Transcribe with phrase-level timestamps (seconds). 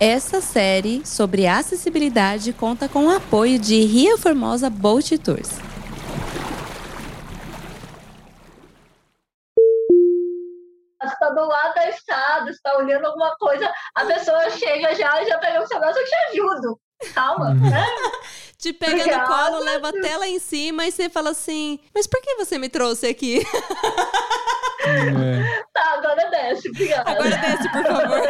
[0.00, 5.50] Essa série sobre acessibilidade conta com o apoio de Ria Formosa Boat Tours.
[11.02, 15.38] está do lado da estrada, está olhando alguma coisa, a pessoa chega já e já
[15.38, 16.80] pega o celular, eu te ajudo.
[17.14, 17.70] Calma, Uhum.
[17.70, 17.86] né?
[18.58, 19.26] Te pega no Obrigada.
[19.26, 22.68] colo, leva até lá em cima e você fala assim: Mas por que você me
[22.68, 23.42] trouxe aqui?
[24.86, 25.62] É.
[25.74, 27.10] Tá, agora desce, obrigada.
[27.10, 28.28] Agora desce, por favor.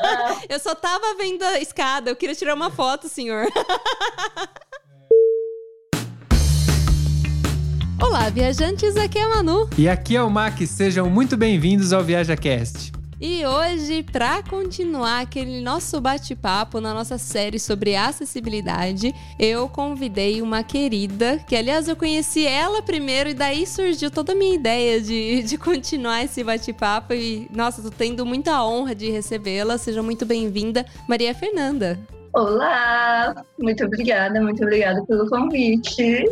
[0.00, 3.46] Ah, Eu só tava vendo a escada, eu queria tirar uma foto, senhor.
[8.00, 9.68] Olá, viajantes, aqui é a Manu.
[9.78, 12.95] E aqui é o Mac, sejam muito bem-vindos ao ViajaCast.
[13.18, 20.62] E hoje, para continuar aquele nosso bate-papo na nossa série sobre acessibilidade, eu convidei uma
[20.62, 25.42] querida, que aliás eu conheci ela primeiro e daí surgiu toda a minha ideia de,
[25.44, 27.14] de continuar esse bate-papo.
[27.14, 29.78] E nossa, tô tendo muita honra de recebê-la.
[29.78, 31.98] Seja muito bem-vinda, Maria Fernanda.
[32.34, 36.22] Olá, muito obrigada, muito obrigada pelo convite.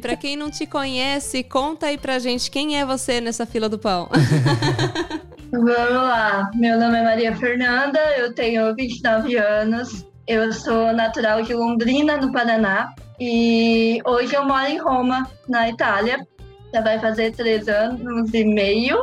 [0.00, 3.76] Pra quem não te conhece, conta aí pra gente quem é você nessa fila do
[3.76, 4.08] pão.
[5.52, 11.52] Vamos lá, meu nome é Maria Fernanda, eu tenho 29 anos, eu sou natural de
[11.52, 16.26] Londrina, no Paraná, e hoje eu moro em Roma, na Itália.
[16.72, 18.98] Já vai fazer três anos e meio,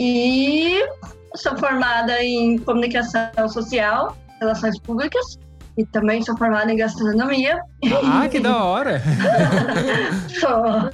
[0.00, 0.80] e
[1.36, 5.38] sou formada em comunicação social, relações públicas,
[5.78, 7.60] e também sou formada em gastronomia.
[8.04, 9.00] Ah, que da hora!
[10.28, 10.90] Sou.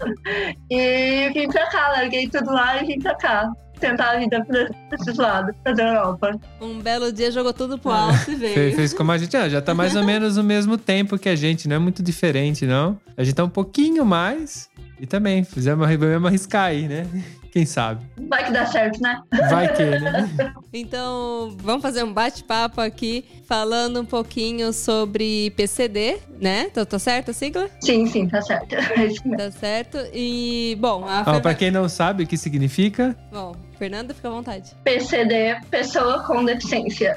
[0.70, 3.50] E vim pra cá, larguei tudo lá e vim pra cá.
[3.80, 4.68] Tentar a vida pra
[5.00, 6.38] esses lados, pra Europa.
[6.60, 8.74] Um belo dia jogou tudo pro alto e Fez, veio.
[8.76, 11.36] fez como a gente, ah, já tá mais ou menos no mesmo tempo que a
[11.36, 12.98] gente, não é muito diferente, não.
[13.16, 14.68] A gente tá um pouquinho mais
[15.00, 17.06] e também fizemos, vamos arriscar aí, né?
[17.50, 18.04] Quem sabe?
[18.28, 19.20] Vai que dá certo, né?
[19.50, 20.28] Vai que, né?
[20.70, 26.66] Então, vamos fazer um bate-papo aqui, falando um pouquinho sobre PCD, né?
[26.68, 27.70] Tá, tá certo a sigla?
[27.80, 28.74] Sim, sim, tá certo.
[28.74, 29.36] É.
[29.36, 29.96] Tá certo.
[30.12, 34.30] E, bom, a Ó, pra quem não sabe o que significa, Bom, Fernanda, fica à
[34.30, 34.72] vontade.
[34.84, 37.16] PCD, pessoa com deficiência.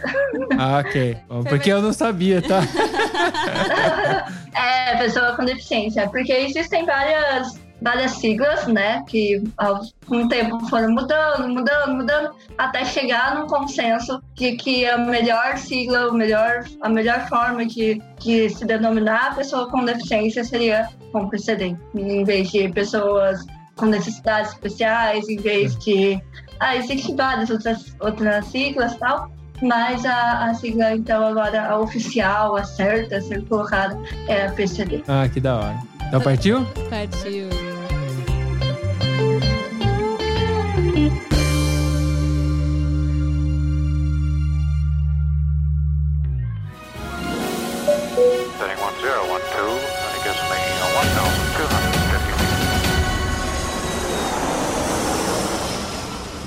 [0.57, 1.17] ah, ok.
[1.27, 2.61] Bom, porque eu não sabia, tá?
[4.53, 6.07] É, pessoa com deficiência.
[6.09, 9.03] Porque existem várias, várias siglas, né?
[9.07, 14.85] Que ao, com o tempo foram mudando, mudando, mudando, até chegar num consenso de que
[14.85, 19.83] a melhor sigla, o melhor, a melhor forma de, de se denominar a pessoa com
[19.83, 21.75] deficiência seria com PCD.
[21.95, 23.43] Em vez de pessoas
[23.75, 26.21] com necessidades especiais, em vez de.
[26.59, 29.31] Ah, existem várias outras, outras siglas e tal.
[29.63, 34.51] Mas a, a sigla, então, agora, a oficial, a certa, a ser colocada, é a
[34.51, 35.03] PCD.
[35.07, 35.79] Ah, que da hora.
[36.07, 36.65] Então partiu?
[36.89, 37.70] Partiu.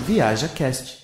[0.06, 1.03] Viaja Cast.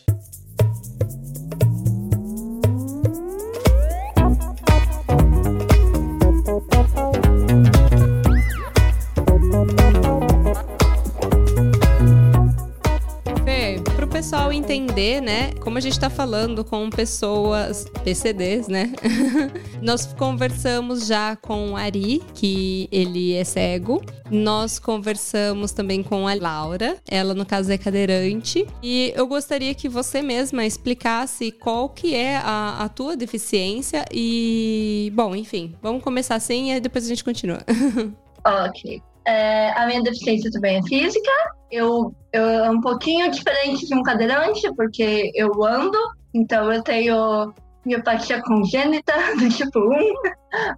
[14.70, 18.92] Entender, né, como a gente tá falando com pessoas PCDs, né?
[19.82, 24.00] Nós conversamos já com o Ari, que ele é cego.
[24.30, 28.64] Nós conversamos também com a Laura, ela no caso é cadeirante.
[28.80, 35.10] E eu gostaria que você mesma explicasse qual que é a, a tua deficiência e,
[35.14, 37.58] bom, enfim, vamos começar assim e depois a gente continua.
[38.42, 39.02] Ok.
[39.30, 41.30] É, a minha deficiência também é física.
[41.70, 45.96] Eu, eu é um pouquinho diferente de um cadeirante, porque eu ando,
[46.34, 47.52] então eu tenho
[47.86, 49.82] miopatia congênita do tipo 1,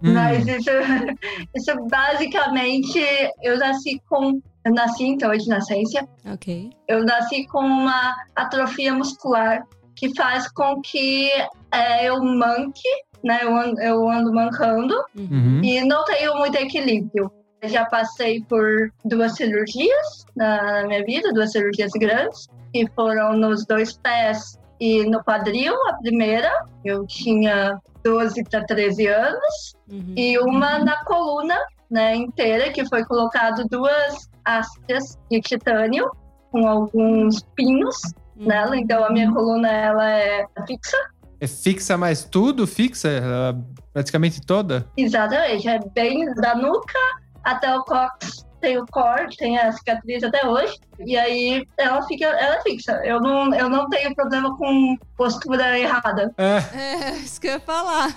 [0.03, 0.13] Hum.
[0.13, 0.69] mas isso,
[1.55, 2.99] isso basicamente
[3.41, 4.39] eu nasci com.
[4.65, 6.07] Eu nasci então de nascença.
[6.31, 6.69] ok.
[6.87, 9.63] Eu nasci com uma atrofia muscular
[9.95, 11.27] que faz com que
[11.71, 12.87] é, eu manque,
[13.23, 13.39] né?
[13.41, 15.59] Eu ando, eu ando mancando Uhum.
[15.63, 17.29] e não tenho muito equilíbrio.
[17.63, 23.93] Já passei por duas cirurgias na, minha vida, duas cirurgias grandes, que foram nos dois
[23.97, 26.51] pés e no quadril, a primeira.
[26.83, 30.13] Eu tinha 12 para 13 anos, Uhum.
[30.17, 31.57] e uma na coluna
[31.91, 36.09] né, inteira, que foi colocado duas hastes de titânio
[36.51, 37.95] com alguns pinos
[38.35, 38.47] Uhum.
[38.47, 40.97] nela, então a minha coluna ela é fixa.
[41.39, 42.65] É fixa mais tudo?
[42.65, 43.09] Fixa?
[43.09, 43.57] Ela
[43.93, 44.87] praticamente toda?
[44.97, 46.99] Exatamente, é bem da nuca
[47.43, 48.45] até o cox.
[48.59, 50.79] Tem o core, tem a cicatriz até hoje.
[51.05, 52.99] E aí ela fica, ela é fixa.
[53.03, 56.33] Eu não, eu não tenho problema com postura errada.
[56.37, 58.13] É, É, isso que eu ia falar.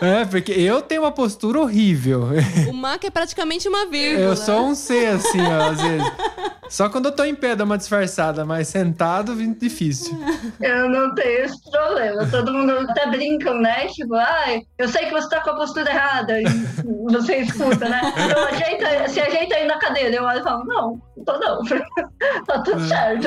[0.00, 2.28] é, porque eu tenho uma postura horrível.
[2.68, 4.24] O Mac é praticamente uma vírgula.
[4.26, 6.12] Eu sou um C, assim, ó, às vezes.
[6.68, 10.18] Só quando eu tô em pé dá uma disfarçada, mas sentado, vim difícil.
[10.60, 12.26] Eu não tenho esse problema.
[12.30, 13.86] Todo mundo até brincam, né?
[13.88, 16.40] Tipo, ai, eu sei que você tá com a postura errada.
[16.40, 16.44] E
[17.12, 18.00] você escuta, né?
[18.34, 20.16] Eu ajeito, se ajeita aí na cadeira.
[20.16, 21.60] Eu olho e falo, não, não tô não.
[22.46, 23.26] tá tudo certo.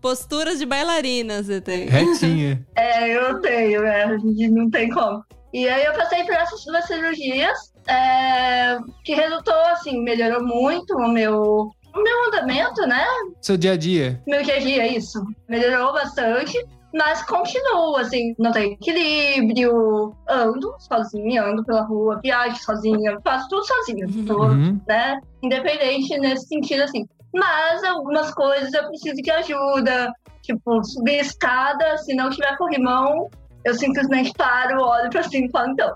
[0.00, 1.86] Postura de bailarina você tem.
[1.86, 2.64] Retinha.
[2.76, 4.16] É, eu tenho, é,
[4.50, 5.24] não tem como.
[5.52, 11.08] E aí eu passei por essas duas cirurgias, é, que resultou, assim, melhorou muito o
[11.08, 13.04] meu, o meu andamento, né?
[13.40, 14.22] Seu dia a dia.
[14.26, 15.22] Meu dia a dia, isso.
[15.48, 16.56] Melhorou bastante,
[16.94, 23.64] mas continuo, assim, não tenho equilíbrio, ando sozinha, ando pela rua, viajo sozinha, faço tudo
[23.66, 24.80] sozinha, tô, Uhum.
[24.88, 25.20] né?
[25.42, 27.06] Independente nesse sentido, assim.
[27.34, 30.12] Mas algumas coisas eu preciso de ajuda,
[30.42, 33.30] tipo, subir escada, se não tiver corrimão,
[33.64, 35.94] eu simplesmente paro, olho pra cima e falo, então,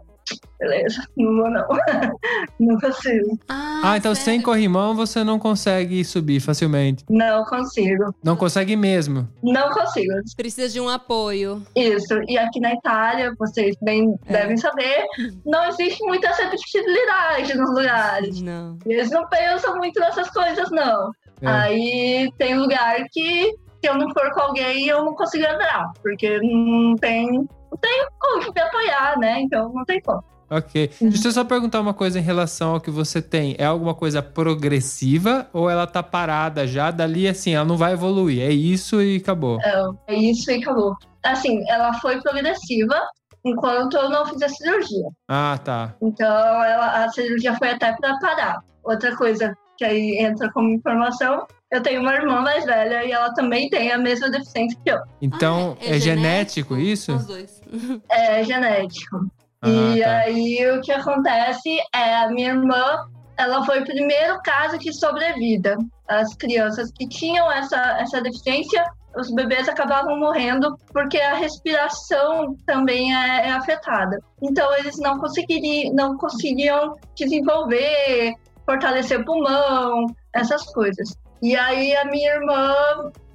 [0.58, 1.66] beleza, não vou não.
[2.58, 3.38] não consigo.
[3.48, 7.04] Ah, então sem corrimão você não consegue subir facilmente.
[7.10, 8.14] Não consigo.
[8.24, 9.28] Não consegue mesmo.
[9.42, 10.12] Não consigo.
[10.36, 11.62] Precisa de um apoio.
[11.76, 12.14] Isso.
[12.28, 14.32] E aqui na Itália, vocês bem É.
[14.32, 15.04] devem saber,
[15.44, 18.40] não existe muita acessibilidade nos lugares.
[18.40, 18.78] Não.
[18.86, 21.10] Eles não pensam muito nessas coisas, não.
[21.40, 21.46] É.
[21.46, 25.92] Aí tem lugar que, se eu não for com alguém, eu não consigo entrar.
[26.02, 29.40] Porque não tem, não tem como me apoiar, né?
[29.40, 30.22] Então não tem como.
[30.48, 30.90] Ok.
[31.00, 33.56] Deixa eu só perguntar uma coisa em relação ao que você tem.
[33.58, 36.90] É alguma coisa progressiva ou ela tá parada já?
[36.90, 38.42] Dali, assim, ela não vai evoluir.
[38.42, 39.58] É isso e acabou.
[40.06, 40.94] É isso e acabou.
[41.24, 43.00] Assim, ela foi progressiva
[43.44, 45.08] enquanto eu não fiz a cirurgia.
[45.28, 45.94] Ah, tá.
[46.00, 46.26] Então,
[46.64, 48.60] ela, a cirurgia foi até para parar.
[48.84, 53.32] Outra coisa que aí entra como informação, eu tenho uma irmã mais velha e ela
[53.34, 54.98] também tem a mesma deficiência que eu.
[55.20, 57.14] Então, Ah, é, genético, isso?
[57.14, 57.60] Os dois.
[58.08, 59.26] É genético.
[59.60, 60.18] Ah, e tá.
[60.18, 65.76] aí, o que acontece é a minha irmã, ela foi o primeiro caso de sobrevida.
[66.08, 68.84] As crianças que tinham essa, essa deficiência,
[69.16, 74.18] os bebês acabavam morrendo porque a respiração também é, é afetada.
[74.40, 78.34] Então, eles não conseguiriam, não conseguiam desenvolver,
[78.66, 81.16] fortalecer o pulmão, essas coisas.
[81.42, 82.74] E aí, a minha irmã,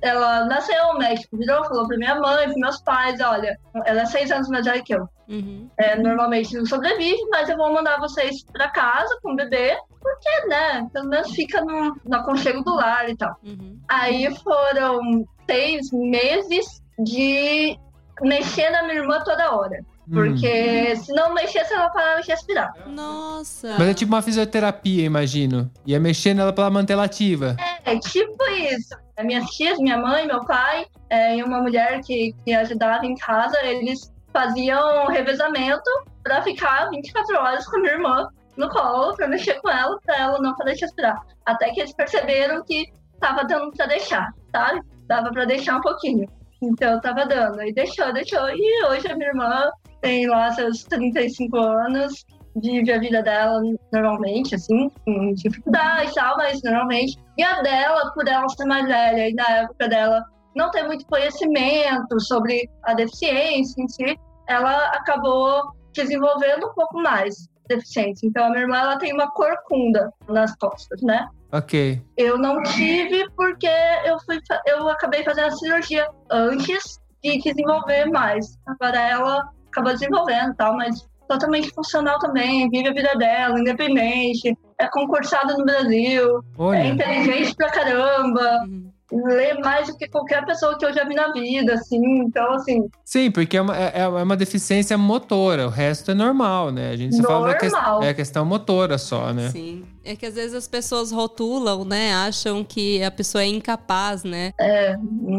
[0.01, 4.05] ela nasceu, o médico virou, falou pra minha mãe, pros meus pais, olha, ela é
[4.05, 5.07] seis anos mais velha que eu.
[5.29, 5.69] Uhum.
[5.77, 10.47] É, normalmente não sobrevive, mas eu vou mandar vocês pra casa com o bebê, porque,
[10.47, 13.35] né, pelo menos fica no, no aconchego do lar e tal.
[13.43, 13.79] Uhum.
[13.87, 17.77] Aí foram seis meses de
[18.21, 19.85] mexer na minha irmã toda hora.
[20.11, 20.15] Hum.
[20.15, 22.73] Porque se não mexesse, ela parava de respirar.
[22.85, 23.75] Nossa.
[23.79, 25.71] Mas é tipo uma fisioterapia, imagino.
[25.85, 27.55] Ia mexer nela pra ela manter ela ativa.
[27.85, 28.93] É tipo isso.
[29.17, 33.15] As Minhas tias, minha mãe, meu pai é, e uma mulher que, que ajudava em
[33.15, 35.89] casa, eles faziam revezamento
[36.23, 40.17] pra ficar 24 horas com a minha irmã no colo, pra mexer com ela, pra
[40.17, 41.21] ela não de respirar.
[41.45, 44.81] Até que eles perceberam que tava dando pra deixar, sabe?
[45.07, 46.27] Dava pra deixar um pouquinho.
[46.61, 47.59] Então tava dando.
[47.59, 48.49] Aí deixou, deixou.
[48.49, 49.71] E hoje a minha irmã
[50.01, 52.25] tem lá seus 35 anos,
[52.56, 53.62] vive a vida dela
[53.92, 57.18] normalmente, assim, com dificuldade e tal, mas normalmente.
[57.38, 60.24] E a dela, por ela ser mais velha e na época dela
[60.56, 67.48] não ter muito conhecimento sobre a deficiência em si, ela acabou desenvolvendo um pouco mais
[67.67, 68.27] deficiência.
[68.27, 71.27] Então a minha irmã ela tem uma corcunda nas costas, né?
[71.51, 72.01] Ok.
[72.17, 73.70] Eu não tive porque
[74.05, 78.58] eu fui eu acabei fazendo a cirurgia antes de desenvolver mais.
[78.67, 84.55] Agora ela acabou desenvolvendo e tal, mas totalmente funcional também, vive a vida dela, independente,
[84.77, 86.87] é concursada no Brasil, é Olha.
[86.87, 88.91] inteligente pra caramba, Uhum.
[89.27, 92.85] lê mais do que qualquer pessoa que eu já vi na vida, assim, então assim,
[93.05, 95.67] Sim, porque é uma, é é uma deficiência motora.
[95.67, 96.91] O resto é normal, né?
[96.91, 98.03] A gente só fala da ques- Normal.
[98.03, 99.49] é questão motora só, né?
[99.49, 99.85] Sim.
[100.03, 102.12] É que às vezes as pessoas rotulam, né?
[102.13, 104.51] Acham que a pessoa é incapaz, né?
[104.60, 104.96] é,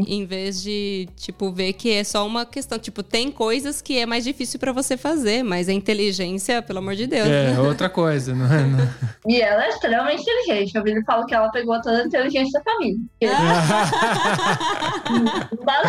[0.06, 2.78] Em vez de, tipo, ver que é só uma questão.
[2.78, 6.94] Tipo, tem coisas que é mais difícil pra você fazer, mas a inteligência, pelo amor
[6.94, 7.26] de Deus.
[7.28, 8.62] É, outra coisa, não é?
[8.62, 8.88] Não-
[9.26, 12.72] e ela é extremamente inteligente, eu ele fala que ela pegou toda a inteligência da
[12.72, 12.98] família.
[15.10, 15.82] Não dá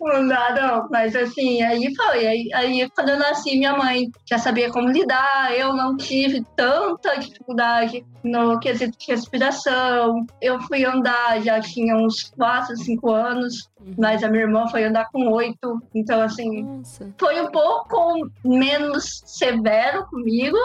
[0.00, 0.08] não.
[0.20, 0.88] Não dá não.
[0.90, 2.26] Mas assim, aí foi.
[2.26, 5.52] Aí, aí quando eu nasci, minha mãe já sabia como lidar.
[5.56, 10.26] Eu não tive tanta dificuldade no quesito de respiração.
[10.40, 13.68] Eu fui andar, já tinha uns 4, 5 anos.
[13.96, 15.82] Mas a minha irmã foi andar com 8.
[15.94, 17.12] Então, assim, Nossa.
[17.18, 20.58] foi um pouco menos severo comigo.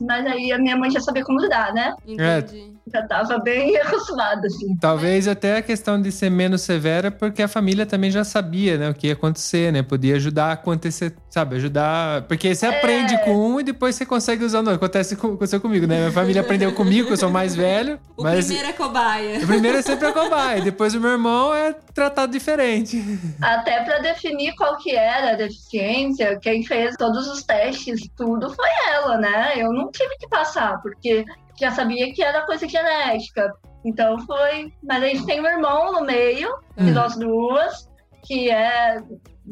[0.00, 1.94] Mas aí a minha mãe já sabia como lidar, né?
[2.06, 2.74] Entendi.
[2.92, 4.76] Já tava bem acostumada, assim.
[4.80, 8.90] Talvez até a questão de ser menos severa, porque a família também já sabia, né,
[8.90, 9.82] o que ia acontecer, né?
[9.82, 11.56] Podia ajudar a acontecer, sabe?
[11.56, 12.22] Ajudar.
[12.22, 12.78] Porque você É.
[12.78, 14.62] aprende com um e depois você consegue usar.
[14.62, 15.98] Não, acontece com, aconteceu comigo, né?
[15.98, 17.98] Minha família aprendeu comigo, eu sou mais velho.
[18.20, 19.38] O mas primeiro é cobaia.
[19.42, 20.60] o primeiro é sempre a cobaia.
[20.60, 23.02] Depois o meu irmão é tratado diferente.
[23.40, 28.68] Até pra definir qual que era a deficiência, quem fez todos os testes, tudo foi
[28.92, 29.52] ela, né?
[29.56, 31.24] Eu não tive que passar, porque
[31.60, 33.52] já sabia que era coisa genética.
[33.84, 34.72] Então foi.
[34.82, 36.94] Mas a gente tem um irmão no meio, de Hum.
[36.94, 37.88] nós duas,
[38.26, 39.02] que é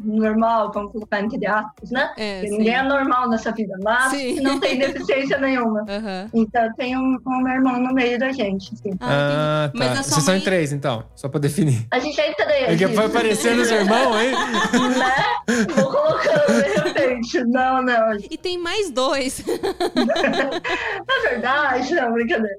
[0.04, 2.12] normal, vamos colocar entre aspas, né?
[2.16, 2.58] É, Porque sim.
[2.58, 4.40] ninguém é normal nessa vida, mas Sim.
[4.40, 5.84] não tem deficiência nenhuma.
[5.88, 6.30] Aham.
[6.32, 8.90] Então tem um, um meu irmão no meio da gente, assim.
[9.00, 10.02] Ah, Ah, tá.
[10.02, 11.86] Vocês são em mãe- três, então, só pra definir.
[11.90, 12.68] A gente é três.
[12.68, 14.30] É que foi aparecendo os irmãos, hein?
[14.32, 15.66] né?
[15.74, 17.44] Vou colocando de repente.
[17.44, 18.16] Não, não.
[18.30, 19.42] E tem mais dois.
[21.08, 22.56] É verdade, não, brincadeira.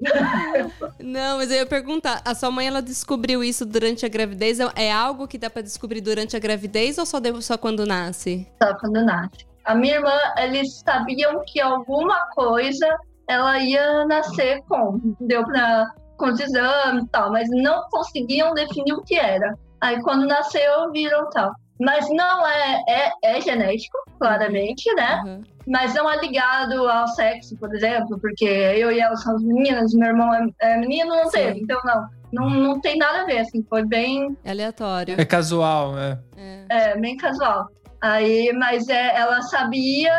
[0.98, 4.58] Não, mas eu ia perguntar, a sua mãe ela descobriu isso durante a gravidez?
[4.74, 8.46] É algo que dá pra descobrir durante a gravidez ou só deu só quando nasce?
[8.62, 9.46] Só quando nasce.
[9.64, 12.86] A minha irmã, eles sabiam que alguma coisa
[13.28, 14.98] ela ia nascer com.
[15.20, 19.54] Deu pra, com os exames e tal, mas não conseguiam definir o que era.
[19.80, 21.52] Aí quando nasceu, viram tal.
[21.80, 25.20] Mas não é, é, é genético, claramente, né?
[25.24, 25.40] Aham.
[25.66, 30.08] Mas não é ligado ao sexo, por exemplo, porque eu e ela somos meninas, meu
[30.08, 31.30] irmão é, é menino, não Sim.
[31.30, 31.60] teve.
[31.60, 35.20] Então, não, não, não tem nada a ver, assim, foi bem, É aleatório.
[35.20, 36.18] É casual, né?
[36.36, 36.64] É.
[36.68, 37.68] é, bem casual.
[38.00, 40.12] Aí, mas é, ela sabia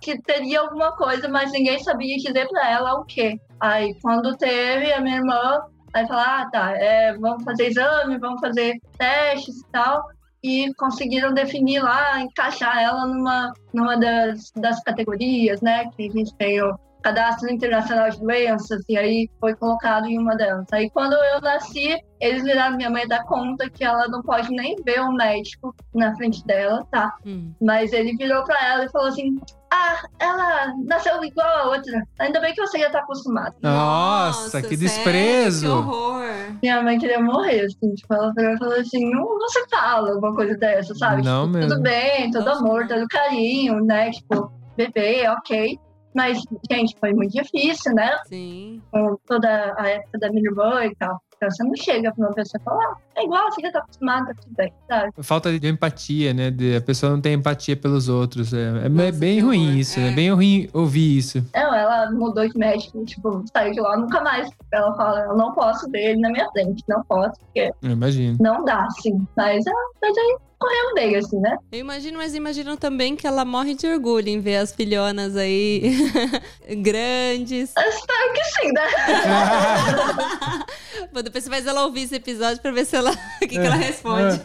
[0.00, 3.40] que teria alguma coisa, mas ninguém sabia dizer pra ela o quê.
[3.58, 5.60] Aí, quando teve, a minha irmã,
[5.94, 10.04] aí falou, ah, tá, é, vamos fazer exame, vamos fazer testes e tal.
[10.42, 15.88] E conseguiram definir lá, encaixar ela numa, numa das, das categorias, né?
[15.96, 20.34] Que a gente tem o Cadastro Internacional de Doenças, e aí foi colocado em uma
[20.34, 20.64] delas.
[20.72, 24.74] Aí, quando eu nasci, eles viraram minha mãe dar conta que ela não pode nem
[24.82, 27.14] ver um médico na frente dela, tá?
[27.26, 27.52] Hum.
[27.60, 29.38] Mas ele virou pra ela e falou assim:
[29.70, 32.02] Ah, ela nasceu igual a outra.
[32.18, 33.54] Ainda bem que você já tá acostumada.
[33.60, 34.78] Nossa, que sério?
[34.78, 35.66] desprezo.
[35.66, 36.24] Que horror.
[36.62, 37.92] Minha mãe queria morrer, assim.
[37.94, 41.22] Tipo, ela falou assim: Não, se fala uma coisa dessa, sabe?
[41.22, 41.70] Não Tipo, mesmo.
[41.72, 42.88] Tudo bem, todo Nossa, amor, não.
[42.88, 44.10] todo carinho, né?
[44.10, 45.78] Tipo, bebê, ok.
[46.14, 46.38] Mas,
[46.70, 48.16] gente, foi muito difícil, né?
[48.26, 48.80] Sim.
[48.90, 51.20] Com toda a época da minha irmã e tal.
[51.36, 53.80] Então você não chega pra uma pessoa e fala, ah, é igual, você já tá
[53.80, 55.12] acostumada, tá tudo bem, sabe?
[55.20, 56.50] Falta de empatia, né?
[56.50, 58.54] De- a pessoa não tem empatia pelos outros.
[58.54, 59.76] É, é Nossa, bem ruim horror.
[59.78, 59.98] isso.
[60.00, 60.08] É.
[60.08, 60.12] É.
[60.12, 61.44] bem ruim ouvir isso.
[61.52, 64.48] Não, ela mudou de médico, tipo, saiu de lá nunca mais.
[64.72, 68.36] Ela fala, eu não posso ver ele na minha frente, não posso, porque Eu imagino.
[68.40, 69.26] não dá, assim.
[69.36, 71.56] Mas, ah, mas aí correu bem, assim, né?
[71.72, 75.96] Eu imagino, mas imagino também que ela morre de orgulho em ver as filhonas aí
[76.82, 77.72] grandes.
[77.76, 78.86] Espero que sim, né?
[81.12, 83.10] Bom, depois você faz ela ouvir esse episódio pra ver se ela.
[83.36, 84.40] o que, que ela responde.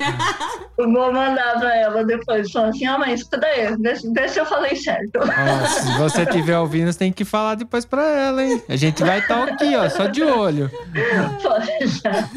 [0.77, 3.95] Eu vou mandar pra ela depois, falar assim, ah, mas escuta aí, vê,
[4.27, 5.19] se- eu falei certo.
[5.19, 8.61] Ó, se você estiver ouvindo, você tem que falar depois pra ela, hein?
[8.69, 10.69] A gente vai estar aqui, ó, só de olho.
[11.41, 12.29] Pode deixar.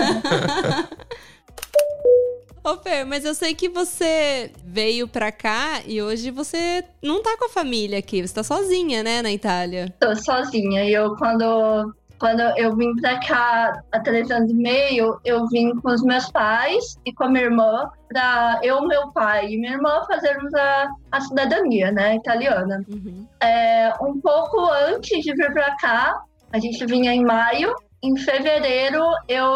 [2.64, 7.36] Ô, Fer, mas eu sei que você veio pra cá e hoje você não tá
[7.36, 9.92] com a família aqui, você tá sozinha, né, na Itália.
[9.98, 10.84] Tô sozinha.
[10.84, 15.74] E eu, quando, quando eu vim pra cá há três anos e meio, eu vim
[15.80, 19.72] com os meus pais e com a minha irmã, pra eu, meu pai e minha
[19.72, 22.80] irmã fazermos a, a cidadania, né, italiana.
[22.88, 23.26] Uhum.
[23.40, 27.74] É, um pouco antes de vir pra cá, a gente vinha em maio.
[28.04, 29.46] Em fevereiro, eu,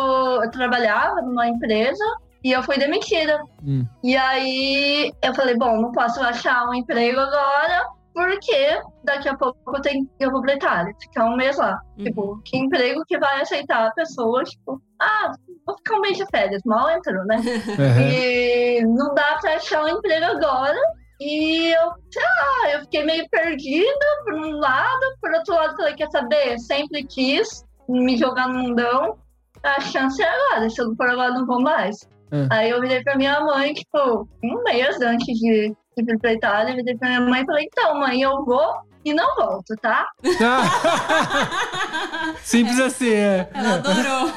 [0.42, 2.04] eu trabalhava numa empresa
[2.46, 3.42] e eu fui demitida.
[3.66, 3.84] Hum.
[4.04, 9.58] E aí eu falei, bom, não posso achar um emprego agora, porque daqui a pouco
[9.76, 11.76] eu, tenho, eu vou pra Itália, ficar um mês lá.
[11.98, 12.04] Uhum.
[12.04, 15.32] Tipo, que emprego que vai aceitar a pessoa, tipo, ah,
[15.66, 17.34] vou ficar um mês de férias, mal entrou, né?
[17.80, 18.00] Aham.
[18.00, 20.78] E não dá pra achar um emprego agora.
[21.20, 25.94] E eu, sei lá, eu fiquei meio perdida por um lado, por outro lado, falei,
[25.94, 26.60] quer saber?
[26.60, 29.18] Sempre quis me jogar no mundão.
[29.64, 32.08] A chance é agora, se eu não for agora, não vou mais.
[32.32, 32.48] Hum.
[32.50, 36.72] Aí eu virei pra minha mãe, tipo, um mês antes de, de vir pra Itália,
[36.72, 40.04] eu virei pra minha mãe e falei, então, mãe, eu vou e não volto, tá?
[42.42, 43.48] Simples assim, é.
[43.54, 44.32] Ela adorou.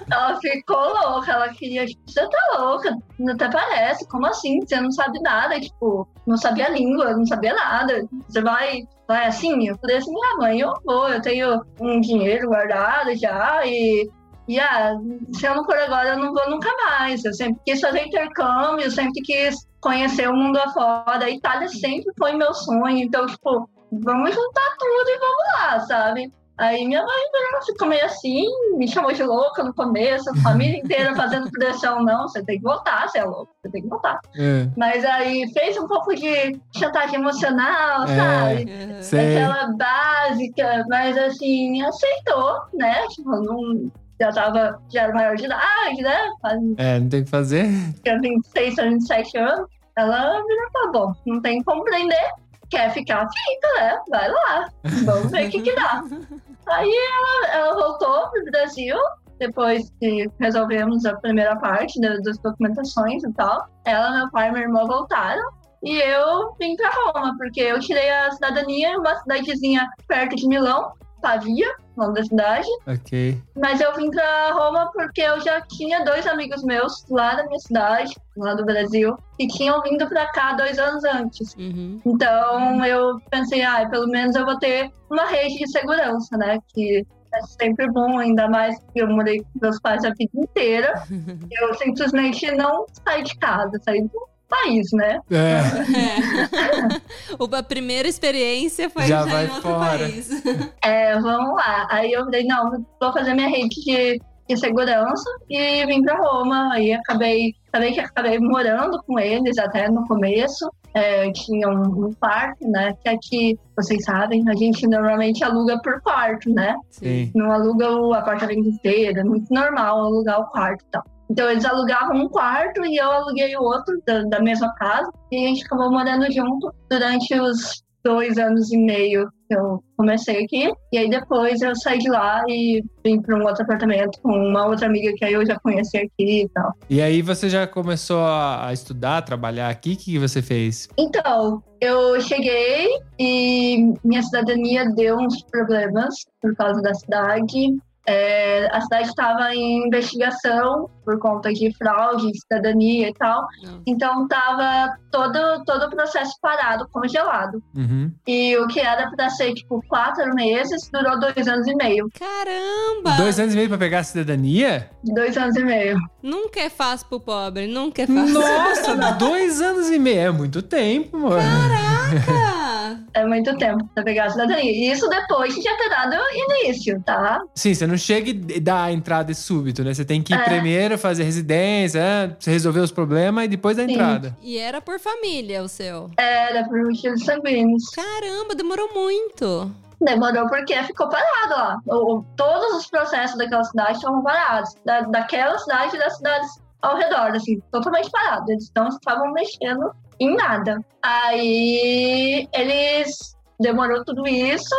[0.10, 2.98] Ela ficou louca, ela queria, tipo, você tá louca,
[3.30, 4.60] até parece, como assim?
[4.60, 8.04] Você não sabe nada, tipo, não sabia a língua, não sabia nada.
[8.28, 9.68] Você vai, vai assim?
[9.68, 14.10] Eu falei assim, minha mãe, eu vou, eu tenho um dinheiro guardado já e.
[14.50, 14.96] E ah,
[15.32, 17.24] se eu não for agora, eu não vou nunca mais.
[17.24, 21.24] Eu sempre quis fazer intercâmbio, eu sempre quis conhecer o mundo afora.
[21.24, 22.98] A Itália sempre foi meu sonho.
[22.98, 26.32] Então, tipo, vamos juntar tudo e vamos lá, sabe?
[26.58, 27.20] Aí minha mãe
[27.64, 28.44] ficou meio assim,
[28.76, 32.64] me chamou de louca no começo, a família inteira fazendo pressão, não, você tem que
[32.64, 34.18] voltar, você é louco, você tem que voltar.
[34.36, 39.00] É, Mas aí fez um pouco de chantagem emocional, É.
[39.00, 39.26] sabe?
[39.30, 43.06] Aquela básica, mas assim, aceitou, né?
[43.08, 43.90] Tipo, não,
[44.20, 46.18] já tava, já era maior de idade, né?
[46.42, 47.66] Faz É, não tem o que fazer.
[48.02, 49.66] tinha 26 ou 27 anos.
[49.96, 52.30] Ela virou, tá bom, não tem como prender.
[52.70, 53.98] Quer ficar, fica, né?
[54.08, 54.68] Vai lá.
[55.04, 56.02] Vamos ver o que que dá.
[56.68, 58.96] Aí ela, ela voltou pro Brasil,
[59.40, 63.66] depois que resolvemos a primeira parte da- das documentações e tal.
[63.84, 65.42] Ela, meu pai e minha irmã voltaram.
[65.82, 70.46] E eu vim pra Roma, porque eu tirei a cidadania em uma cidadezinha perto de
[70.46, 72.68] Milão, Pavia, nome da cidade.
[72.86, 73.40] Ok.
[73.56, 77.58] Mas eu vim pra Roma porque eu já tinha dois amigos meus lá da minha
[77.58, 81.54] cidade, lá do Brasil, que tinham vindo pra cá dois anos antes.
[81.54, 82.00] Uhum.
[82.04, 86.58] Então eu pensei, ah, pelo menos eu vou ter uma rede de segurança, né?
[86.74, 90.94] Que é sempre bom, ainda mais que eu morei com meus pais a vida inteira.
[91.60, 95.18] Eu simplesmente não saí de casa, saí do país, né?
[95.30, 95.60] É,
[95.96, 97.00] É.
[97.38, 99.98] O- a primeira experiência foi Já já, vai em outro fora.
[99.98, 100.30] país.
[100.84, 101.86] É, vamos lá.
[101.90, 106.70] Aí eu falei, não, vou fazer minha rede de, de segurança e vim pra Roma.
[106.72, 110.70] Aí acabei, acabei que acabei morando com eles até no começo.
[110.92, 112.94] É, tinha um, um quarto, né?
[113.00, 116.74] Que aqui, vocês sabem, a gente normalmente aluga por quarto, né?
[116.90, 117.30] sim.
[117.34, 121.04] Não aluga o apartamento inteiro, é muito normal alugar o quarto e tal.
[121.30, 125.10] Então eles alugavam um quarto e eu aluguei o outro da, da mesma casa.
[125.30, 130.44] E a gente acabou morando junto durante os dois anos e meio que eu comecei
[130.44, 130.72] aqui.
[130.92, 134.66] E aí depois eu saí de lá e vim para um outro apartamento com uma
[134.66, 136.72] outra amiga que aí eu já conheci aqui e tal.
[136.88, 139.92] E aí você já começou a estudar, a trabalhar aqui?
[139.92, 140.88] O que você fez?
[140.98, 147.78] Então, eu cheguei e minha cidadania deu uns problemas por causa da cidade.
[148.06, 153.46] É, a cidade estava em investigação por conta de fraude, de cidadania e tal.
[153.62, 153.82] Não.
[153.86, 157.62] Então estava todo, todo o processo parado, congelado.
[157.74, 158.12] Uhum.
[158.26, 162.08] E o que era para ser tipo quatro meses durou dois anos e meio.
[162.18, 163.16] Caramba!
[163.16, 164.90] Dois anos e meio pra pegar a cidadania?
[165.04, 165.98] Dois anos e meio.
[166.22, 168.34] Nunca é fácil pro pobre, nunca é fácil.
[168.34, 170.20] Nossa, dois anos e meio.
[170.20, 171.36] É muito tempo, mano.
[171.36, 172.69] Caraca!
[173.14, 174.62] É muito tempo para pegar a cidadania.
[174.70, 177.40] E isso depois de já ter dado início, tá?
[177.54, 179.92] Sim, você não chega e dá a entrada súbito, né?
[179.94, 180.44] Você tem que ir É.
[180.44, 183.92] primeiro fazer residência, é, você resolver os problemas e depois a Sim.
[183.92, 184.36] entrada.
[184.42, 186.10] E era por família o seu.
[186.16, 187.84] Era por motivos sanguíneos.
[187.90, 189.70] Caramba, demorou muito.
[190.00, 191.78] Demorou porque ficou parado lá.
[191.86, 194.74] O- todos os processos daquela cidade estavam parados.
[194.84, 196.50] Da, daquela cidade e das cidades
[196.82, 198.48] ao redor, assim, totalmente parados.
[198.48, 200.84] Eles não estavam mexendo em nada.
[201.02, 204.74] Aí eles demorou tudo isso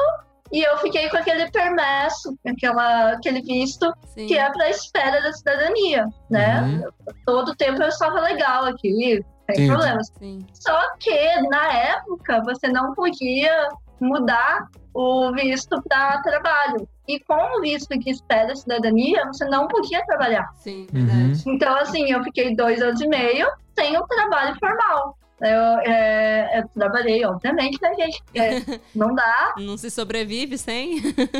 [0.52, 4.28] e eu fiquei com aquele permesso, aquela, aquele visto Sim.
[4.28, 6.62] que é para espera da cidadania, né?
[6.62, 7.14] Uhum.
[7.26, 9.68] Todo tempo eu estava legal aqui, sem Sim.
[9.68, 10.12] problemas.
[10.20, 10.46] Sim.
[10.54, 13.70] Só que, na época, você não podia
[14.02, 16.88] mudar o visto para trabalho.
[17.16, 20.48] E com o visto que espera a cidadania, você não podia trabalhar.
[20.56, 21.06] Sim, Uhum.
[21.06, 21.44] verdade.
[21.48, 23.48] Então, assim, eu fiquei dois anos e meio
[23.78, 25.18] sem o trabalho formal.
[25.42, 28.22] Eu, é, eu trabalhei, obviamente, né, gente?
[28.36, 28.50] É,
[28.96, 30.98] não dá, Não se sobrevive sem?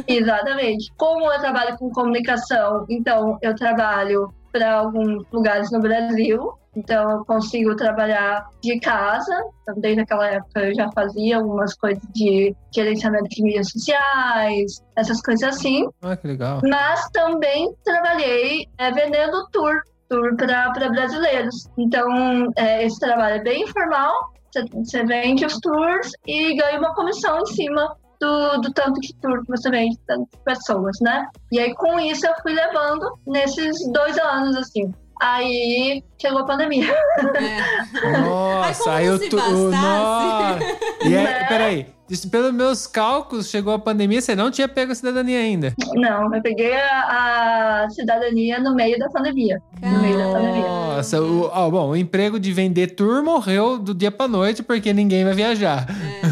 [0.08, 0.92] exatamente.
[0.98, 6.54] Como eu trabalho com comunicação, então eu trabalho para alguns lugares no Brasil.
[6.76, 9.36] Então eu consigo trabalhar de casa.
[9.62, 15.22] Então, desde aquela época eu já fazia algumas coisas de gerenciamento de mídias sociais, essas
[15.22, 15.88] coisas assim.
[16.02, 16.62] Ah, que legal.
[16.64, 21.68] Mas também trabalhei é, vendendo tour, tour para brasileiros.
[21.78, 22.08] Então
[22.56, 24.14] é, esse trabalho é bem informal.
[24.54, 29.14] Você- Você vende os tours e ganha uma comissão em cima do, do tanto que
[29.48, 31.28] você vende, tanto de pessoas, né?
[31.52, 34.94] E aí com isso eu fui levando nesses dois anos, assim.
[35.22, 36.92] Aí chegou a pandemia.
[37.36, 38.18] É.
[38.22, 39.54] Nossa, aí eu bastasse.
[39.54, 40.60] Nossa.
[41.04, 41.44] E aí, Né?
[41.48, 41.88] peraí.
[42.30, 45.74] Pelos meus cálculos, chegou a pandemia, você não tinha pego a cidadania ainda.
[45.94, 49.62] Não, eu peguei a, a cidadania no meio da pandemia.
[49.82, 50.68] No meio da pandemia.
[50.68, 54.92] Nossa, o, ó, bom, o emprego de vender tour morreu do dia pra noite porque
[54.92, 55.86] ninguém vai viajar.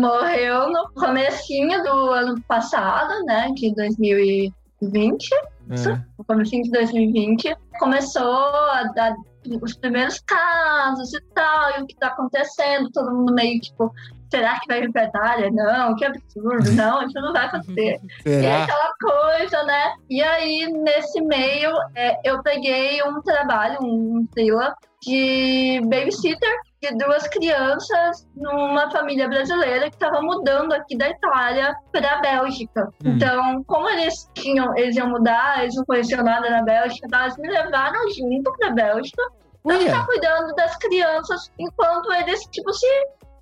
[0.00, 3.50] Morreu no comecinho do ano passado, né?
[3.54, 5.30] De 2020.
[5.34, 6.00] É.
[6.18, 7.56] No comecinho de 2020.
[7.78, 9.14] Começou a dar
[9.62, 13.90] os primeiros casos e tal, e o que tá acontecendo, todo mundo meio tipo,
[14.30, 15.50] será que vai vir pra Itália?
[15.50, 18.00] Não, que absurdo, não, isso não vai acontecer.
[18.26, 18.64] E é Será?
[18.64, 19.94] aquela coisa, né?
[20.08, 27.28] E aí, nesse meio, é, eu peguei um trabalho, um freela, de babysitter de duas
[27.28, 32.88] crianças numa família brasileira que estava mudando aqui da Itália para a Bélgica.
[33.04, 33.16] Hum.
[33.16, 37.36] Então, como eles tinham, eles iam mudar, eles não conheciam nada na Bélgica, então eles
[37.36, 39.22] me levaram junto para a Bélgica
[39.64, 42.86] Olha, ficar cuidando das crianças enquanto eles, tipo, se,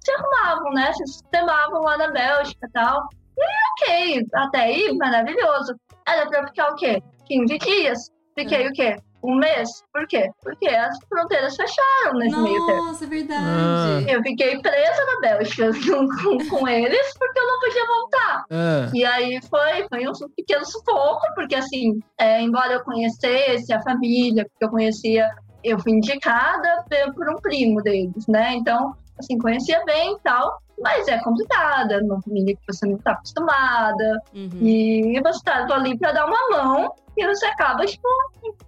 [0.04, 0.92] se arrumavam, né?
[0.92, 3.06] Se sistemavam lá na Bélgica e tal.
[3.36, 5.76] E ok, até aí, maravilhoso.
[6.06, 7.00] Era pra ficar o quê?
[7.26, 8.10] 15 dias.
[8.36, 8.96] Fiquei o quê?
[9.22, 9.68] Um mês?
[9.92, 10.30] Por quê?
[10.42, 12.84] Porque as fronteiras fecharam nesse meio tempo.
[12.84, 13.44] Nossa, é verdade.
[13.44, 14.12] Ah.
[14.12, 15.70] Eu fiquei presa na Bélgica
[16.22, 18.44] com, com eles porque eu não podia voltar.
[18.50, 23.82] ah, E aí foi, foi um pequeno sufoco, porque assim, é, embora eu conhecesse a
[23.82, 25.28] família, porque eu conhecia,
[25.64, 28.54] eu fui indicada por um primo deles, né?
[28.54, 32.96] Então, assim, conhecia bem e tal, mas é complicada, é uma família que você não
[32.96, 34.48] está acostumada, Uhum.
[34.62, 38.06] e você tá ali para dar uma mão, e você acaba, tipo,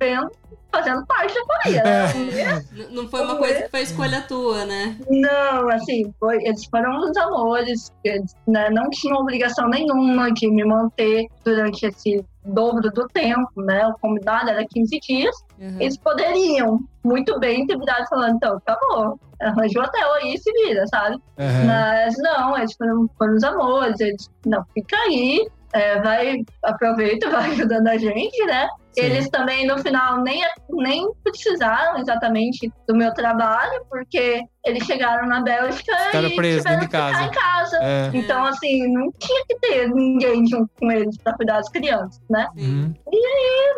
[0.00, 0.28] vendo,
[0.72, 2.64] fazendo parte da família, né?
[2.72, 4.96] N- Não foi uma coisa que foi escolha tua, né?
[5.08, 10.64] Não, assim, foi, eles foram uns amores, eles né, não tinham obrigação nenhuma de me
[10.64, 13.86] manter durante esse dobro do tempo, né?
[13.86, 15.36] O combinado era 15 dias.
[15.58, 15.76] Uhum.
[15.80, 20.86] Eles poderiam muito bem ter virado falando, então, acabou, arranjou hotel aí e se vira,
[20.86, 21.18] sabe?
[21.38, 21.64] aham.
[21.66, 27.50] Mas não, eles foram, foram os amores, eles, não, fica aí, é, vai, aproveita, vai
[27.52, 28.66] ajudando a gente, né?
[28.92, 29.02] Sim.
[29.02, 35.40] Eles também, no final, nem, nem precisaram exatamente do meu trabalho, porque eles chegaram na
[35.42, 37.78] Bélgica Ficaram e presos tiveram que ficar em casa.
[37.80, 38.10] É.
[38.12, 42.48] Então, assim, não tinha que ter ninguém junto com eles para cuidar das crianças, né?
[42.56, 42.92] Uhum.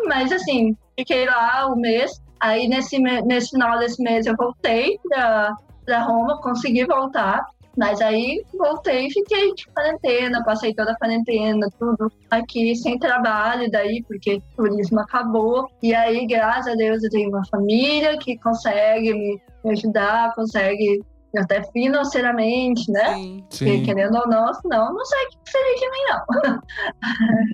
[0.07, 2.21] Mas, assim, fiquei lá um mês.
[2.39, 5.55] Aí, nesse, nesse final desse mês, eu voltei pra
[6.01, 7.45] Roma, consegui voltar.
[7.77, 13.69] Mas aí, voltei e fiquei de quarentena, passei toda a quarentena, tudo aqui, sem trabalho
[13.71, 15.67] daí, porque o turismo acabou.
[15.81, 21.01] E aí, graças a Deus, eu tenho uma família que consegue me, ajudar, consegue
[21.35, 23.15] até financeiramente, né?
[23.15, 23.43] Sim.
[23.49, 23.83] Porque, Sim.
[23.83, 26.59] querendo ou não, senão, não sei o que seria de mim, não.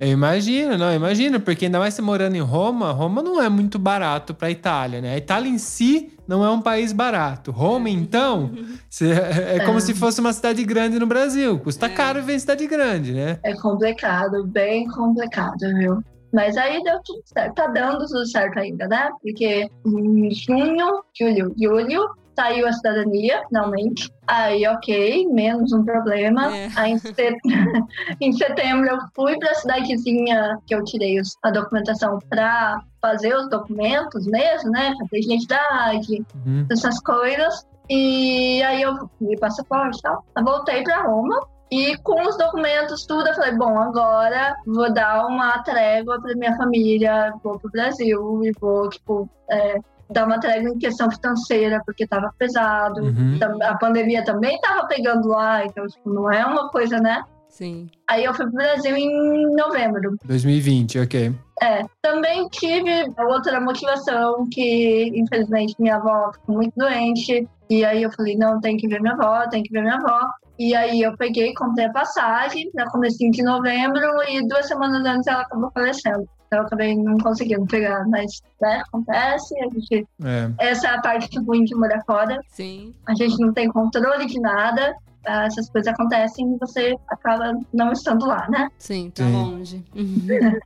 [0.02, 3.78] Eu imagino, não, imagino, porque ainda mais você morando em Roma, Roma não é muito
[3.78, 5.14] barato pra Itália, né?
[5.14, 7.50] A Itália em si não é um país barato.
[7.50, 8.52] Roma, então,
[8.88, 9.80] você- é como É.
[9.80, 11.58] se fosse uma cidade grande no Brasil.
[11.58, 11.88] Custa É.
[11.88, 13.38] caro em cidade grande, né?
[13.42, 16.02] É complicado, bem complicado, viu?
[16.32, 17.54] Mas aí deu tudo certo.
[17.56, 19.10] Tá dando tudo certo ainda, né?
[19.20, 22.08] Porque em junho, julho, julho,
[22.40, 24.10] saiu a cidadania, finalmente.
[24.26, 26.56] Aí, ok, menos um problema.
[26.56, 26.68] É.
[26.76, 27.38] Aí, em, set-
[28.20, 33.48] em setembro, eu fui pra cidadezinha que eu tirei os- a documentação pra fazer os
[33.50, 34.94] documentos mesmo, né?
[35.00, 36.66] Fazer identidade, Uhum.
[36.70, 37.66] essas coisas.
[37.90, 40.24] E aí eu vi passaporte e tal.
[40.36, 41.38] Eu voltei pra Roma.
[41.72, 46.56] E com os documentos, tudo, eu falei, bom, agora vou dar uma trégua pra minha
[46.56, 49.76] família, vou pro Brasil e vou, tipo, é,
[50.10, 53.02] dar uma trégua em questão financeira, porque tava pesado.
[53.02, 53.38] Uhum.
[53.62, 57.22] A pandemia também tava pegando lá, então, tipo, não é uma coisa, né?
[57.48, 57.88] Sim.
[58.08, 60.16] Aí eu fui pro Brasil em novembro.
[60.24, 61.34] 2020, ok.
[61.62, 67.46] É, também tive outra motivação que, infelizmente, minha avó ficou muito doente.
[67.68, 70.26] E aí eu falei, não, tem que ver minha avó, tem que ver minha avó.
[70.58, 75.26] E aí eu peguei, comprei a passagem para comecinho de novembro e duas semanas antes
[75.26, 76.28] ela acabou falecendo.
[76.50, 79.54] Então eu acabei não conseguindo pegar, mas, né, acontece.
[79.60, 80.50] A gente, É.
[80.58, 82.40] essa é a parte ruim de morar fora.
[82.48, 82.92] Sim.
[83.06, 84.92] A gente não tem controle de nada.
[85.24, 88.68] ah, Essas coisas acontecem e você acaba não estando lá, né?
[88.78, 89.32] Sim, tá Sim.
[89.32, 89.84] longe.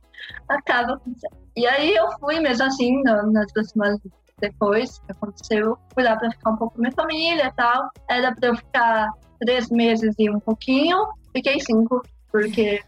[0.49, 1.35] acaba acontecendo.
[1.55, 3.99] E aí eu fui mesmo assim, na- nas duas semanas
[4.41, 7.89] depois que aconteceu, fui lá pra ficar um pouco com minha família e tal.
[8.09, 10.97] Era pra eu ficar três meses e um pouquinho,
[11.31, 12.01] fiquei cinco,
[12.35, 12.81] porque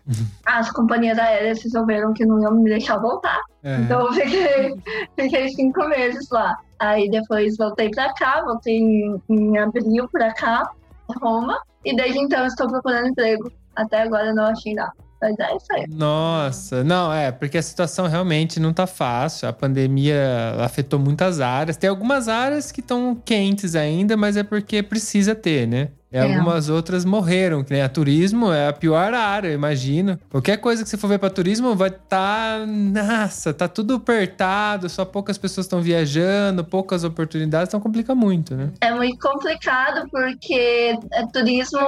[0.45, 3.39] as companhias aéreas resolveram que não iam me deixar voltar.
[3.63, 3.77] É.
[3.77, 4.75] Então eu fiquei,
[5.15, 6.57] fiquei cinco meses lá.
[6.79, 10.69] Aí depois voltei pra cá, voltei em, em abril pra cá,
[11.21, 13.49] Roma, e desde então estou procurando emprego.
[13.73, 14.91] Até agora não achei nada.
[15.21, 15.85] Mas é isso aí.
[15.89, 19.47] Nossa, não, é, porque a situação realmente não tá fácil.
[19.47, 21.77] A pandemia afetou muitas áreas.
[21.77, 25.89] Tem algumas áreas que estão quentes ainda, mas é porque precisa ter, né?
[26.11, 26.21] E É.
[26.21, 30.17] algumas outras morreram, que nem a turismo é a pior área, eu imagino.
[30.29, 35.03] Qualquer coisa que você for ver pra turismo vai tá, nossa, tá tudo apertado, só
[35.03, 38.71] poucas pessoas estão viajando, poucas oportunidades, então complica muito, né?
[38.79, 41.79] É muito complicado porque é, turismo,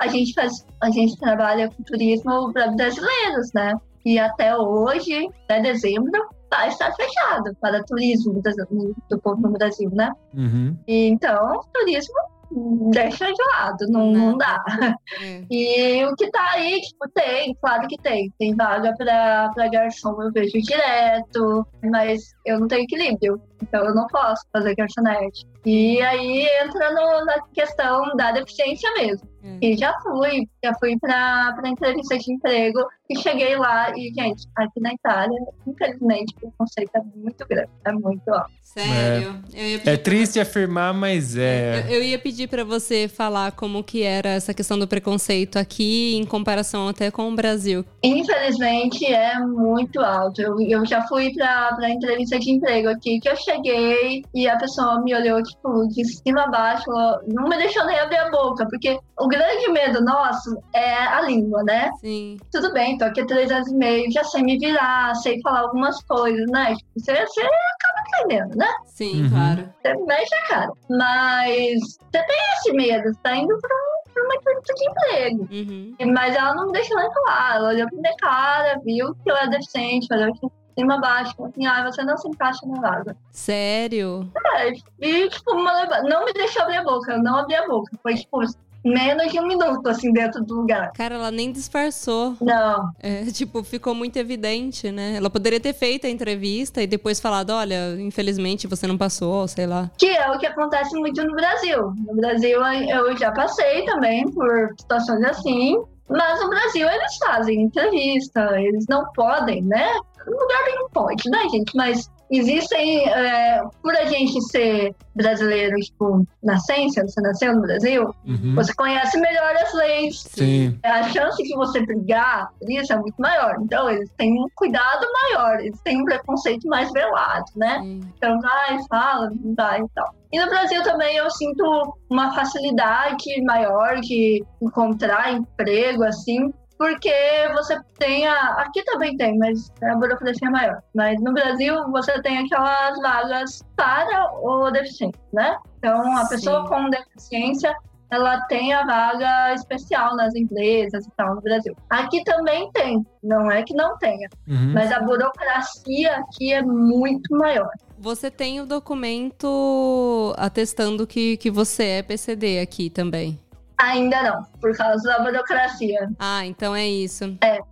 [0.00, 3.74] a gente faz, a gente trabalha com turismo para brasileiros, né?
[4.06, 6.10] E até hoje, até dezembro,
[6.50, 10.10] vai estar fechado para turismo do, do povo no Brasil, né?
[10.34, 10.74] Uhum.
[10.86, 12.14] E então, turismo
[12.50, 14.62] deixa de lado, não, não dá.
[15.22, 15.42] É.
[15.50, 18.30] E o que tá aí, tipo, tem, claro que tem.
[18.38, 23.40] Tem vaga pra, pra garçom, eu vejo direto, mas eu não tenho equilíbrio.
[23.62, 25.44] Então eu não posso fazer garçonete.
[25.66, 29.28] E aí entra no- na questão da deficiência mesmo.
[29.60, 29.66] É.
[29.66, 34.46] E já fui, já fui pra, pra entrevista de emprego e cheguei lá e, gente,
[34.56, 38.58] aqui na Itália, infelizmente, o conceito é muito grande, é muito alto.
[38.62, 39.42] Sério.
[39.54, 41.86] Eu ia pedir É pra triste afirmar, mas é.
[41.88, 46.16] Eu, eu ia pedir pra você falar como que era essa questão do preconceito aqui
[46.16, 47.82] em comparação até com o Brasil.
[48.02, 50.42] Infelizmente é muito alto.
[50.42, 54.58] Eu, eu já fui pra, pra entrevista de emprego aqui, que eu cheguei e a
[54.58, 58.30] pessoa me olhou, tipo, de cima a baixo, falou, não me deixou nem abrir a
[58.30, 61.90] boca, porque o grande medo nosso é a língua, né?
[62.00, 62.36] Sim.
[62.50, 65.60] Tudo bem, tô aqui há três anos e meio, já sei me virar, sei falar
[65.60, 66.74] algumas coisas, né?
[66.74, 68.68] Tipo, você, você acaba entendendo, né?
[68.86, 69.30] Sim, Uhum.
[69.30, 69.74] claro.
[69.82, 70.72] Você mexe a cara.
[70.90, 75.48] Mas você tem esse medo, você tá indo pra, um- uma entrevista de emprego.
[75.50, 76.12] Uhum.
[76.12, 77.56] Mas ela não me deixou nem falar.
[77.56, 80.40] Ela olhou pra minha cara, viu que eu era deficiente, olhou de
[80.78, 83.16] cima baixo, assim, ah, você não se encaixa na vaga.
[83.32, 84.30] Sério?
[84.56, 87.90] É, e, tipo, uma não me deixou abrir a boca, eu não abri a boca.
[88.02, 88.40] Foi, tipo,
[88.84, 90.92] menos de um minuto, assim, dentro do lugar.
[90.92, 92.36] Cara, ela nem disfarçou.
[92.40, 95.16] Não, É, tipo, ficou muito evidente, né?
[95.16, 99.66] Ela poderia ter feito a entrevista e depois falado, olha, infelizmente você não passou, sei
[99.66, 99.90] lá.
[99.98, 101.92] que é o que acontece muito no Brasil.
[102.06, 105.76] No Brasil, eu já passei também por situações assim,
[106.08, 109.92] mas no Brasil eles fazem entrevista, eles não podem, né?
[110.26, 111.74] No lugar nenhum pode, né, gente?
[111.76, 118.54] Mas existem, é, por a gente ser brasileiro, tipo, nascença, você nasceu no Brasil, Uhum.
[118.54, 120.20] você conhece melhor as leis.
[120.28, 120.78] Sim.
[120.84, 123.56] A chance de você brigar por isso é muito maior.
[123.60, 127.80] Então, eles têm um cuidado maior, eles têm um preconceito mais velado, né?
[127.82, 128.00] Sim.
[128.16, 130.14] Então, vai, fala, vai e tal.
[130.32, 137.12] E no Brasil também eu sinto uma facilidade maior de encontrar emprego, assim, porque
[137.54, 138.52] você tem a.
[138.62, 140.82] Aqui também tem, mas a burocracia é maior.
[140.94, 145.56] Mas no Brasil você tem aquelas vagas para o deficiente, né?
[145.78, 146.36] Então a Sim.
[146.36, 147.74] pessoa com deficiência
[148.10, 151.76] ela tem a vaga especial nas empresas e tal no Brasil.
[151.90, 154.72] Aqui também tem, não é que não tenha, Uhum.
[154.72, 157.68] mas a burocracia aqui é muito maior.
[157.98, 163.38] Você tem o documento atestando que, que você é PCD aqui também.
[163.80, 166.08] Ainda não, por causa da burocracia.
[166.18, 167.24] Ah, então é isso.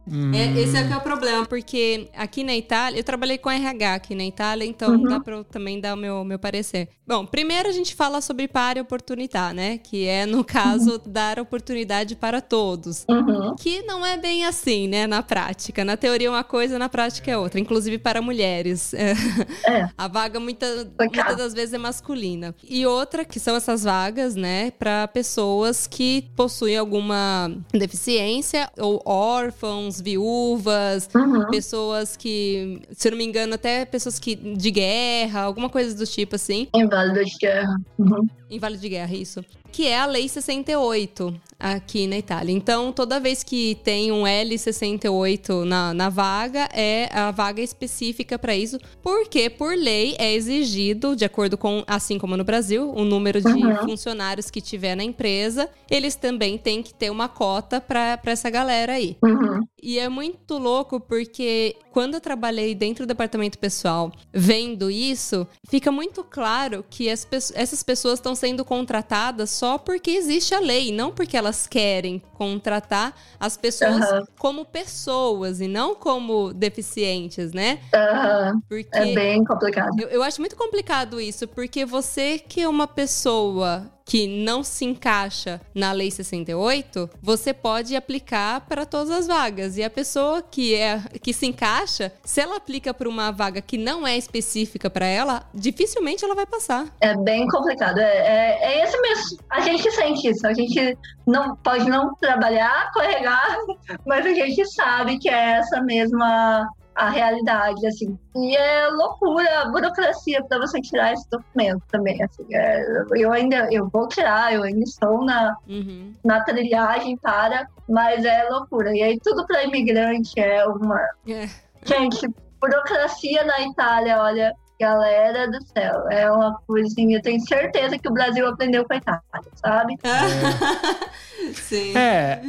[0.08, 0.32] Hum.
[0.32, 3.94] É, esse é que é o problema, porque aqui na Itália, eu trabalhei com RH
[3.94, 5.02] aqui na Itália, então Uhum.
[5.02, 6.88] dá pra eu também dar o meu, meu parecer.
[7.06, 9.78] Bom, primeiro a gente fala sobre pare oportunità, né?
[9.78, 13.04] Que é, no caso, dar oportunidade para todos.
[13.08, 13.54] Uhum.
[13.56, 15.84] Que não é bem assim, né, na prática.
[15.84, 18.94] Na teoria é uma coisa, na prática é outra, inclusive para mulheres.
[18.94, 19.14] É.
[19.66, 19.88] É.
[19.98, 20.66] A vaga muita,
[20.98, 22.54] muitas das vezes é masculina.
[22.62, 25.95] E outra que são essas vagas, né, para pessoas que
[26.36, 31.46] possuem alguma deficiência ou órfãos, viúvas, Uhum.
[31.50, 36.06] pessoas que, se eu não me engano, até pessoas que de guerra, alguma coisa do
[36.06, 36.68] tipo assim.
[36.74, 37.76] Inválido de guerra.
[37.98, 38.26] Uhum.
[38.50, 39.44] Inválido de guerra, isso.
[39.76, 42.52] Que é a Lei 68 aqui na Itália.
[42.52, 48.54] Então, toda vez que tem um L68 na, na vaga, é a vaga específica para
[48.54, 53.40] isso, porque por lei é exigido, de acordo com, assim como no Brasil, o número
[53.40, 53.76] de Uhum.
[53.84, 58.94] funcionários que tiver na empresa, eles também têm que ter uma cota para essa galera
[58.94, 59.16] aí.
[59.22, 59.60] Uhum.
[59.82, 65.90] E é muito louco porque quando eu trabalhei dentro do departamento pessoal, vendo isso, fica
[65.90, 71.10] muito claro que as essas pessoas estão sendo contratadas só porque existe a lei, não
[71.10, 74.24] porque elas querem contratar as pessoas Aham.
[74.38, 77.80] como pessoas e não como deficientes, né?
[77.94, 78.60] Aham.
[78.68, 79.98] Porque É bem complicado.
[80.00, 84.84] eu, eu acho muito complicado isso, porque você que é uma pessoa que não se
[84.84, 89.76] encaixa na Lei 68, você pode aplicar para todas as vagas.
[89.76, 93.76] E a pessoa que é que se encaixa, se ela aplica para uma vaga que
[93.76, 96.86] não é específica para ela, dificilmente ela vai passar.
[97.00, 97.98] É bem complicado.
[97.98, 99.38] É, é, é esse mesmo.
[99.50, 100.46] A gente sente isso.
[100.46, 103.58] A gente não pode não trabalhar, corregar,
[104.06, 108.18] mas a gente sabe que é essa mesma a realidade, assim.
[108.34, 112.46] E é loucura, a burocracia para você tirar esse documento também, assim.
[112.52, 112.82] É,
[113.14, 116.14] eu ainda, eu vou tirar, eu ainda estou na, Uhum.
[116.24, 118.96] na trilhagem para, mas é loucura.
[118.96, 121.00] E aí tudo para imigrante é uma...
[121.28, 121.48] É.
[121.84, 122.26] Gente,
[122.60, 127.18] burocracia na Itália, olha, galera do céu, é uma coisinha.
[127.18, 129.22] Eu tenho certeza que o Brasil aprendeu com a Itália,
[129.54, 129.96] sabe?
[131.54, 131.96] Sim.
[131.96, 132.40] É,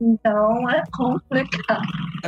[0.00, 1.82] Então é complicado.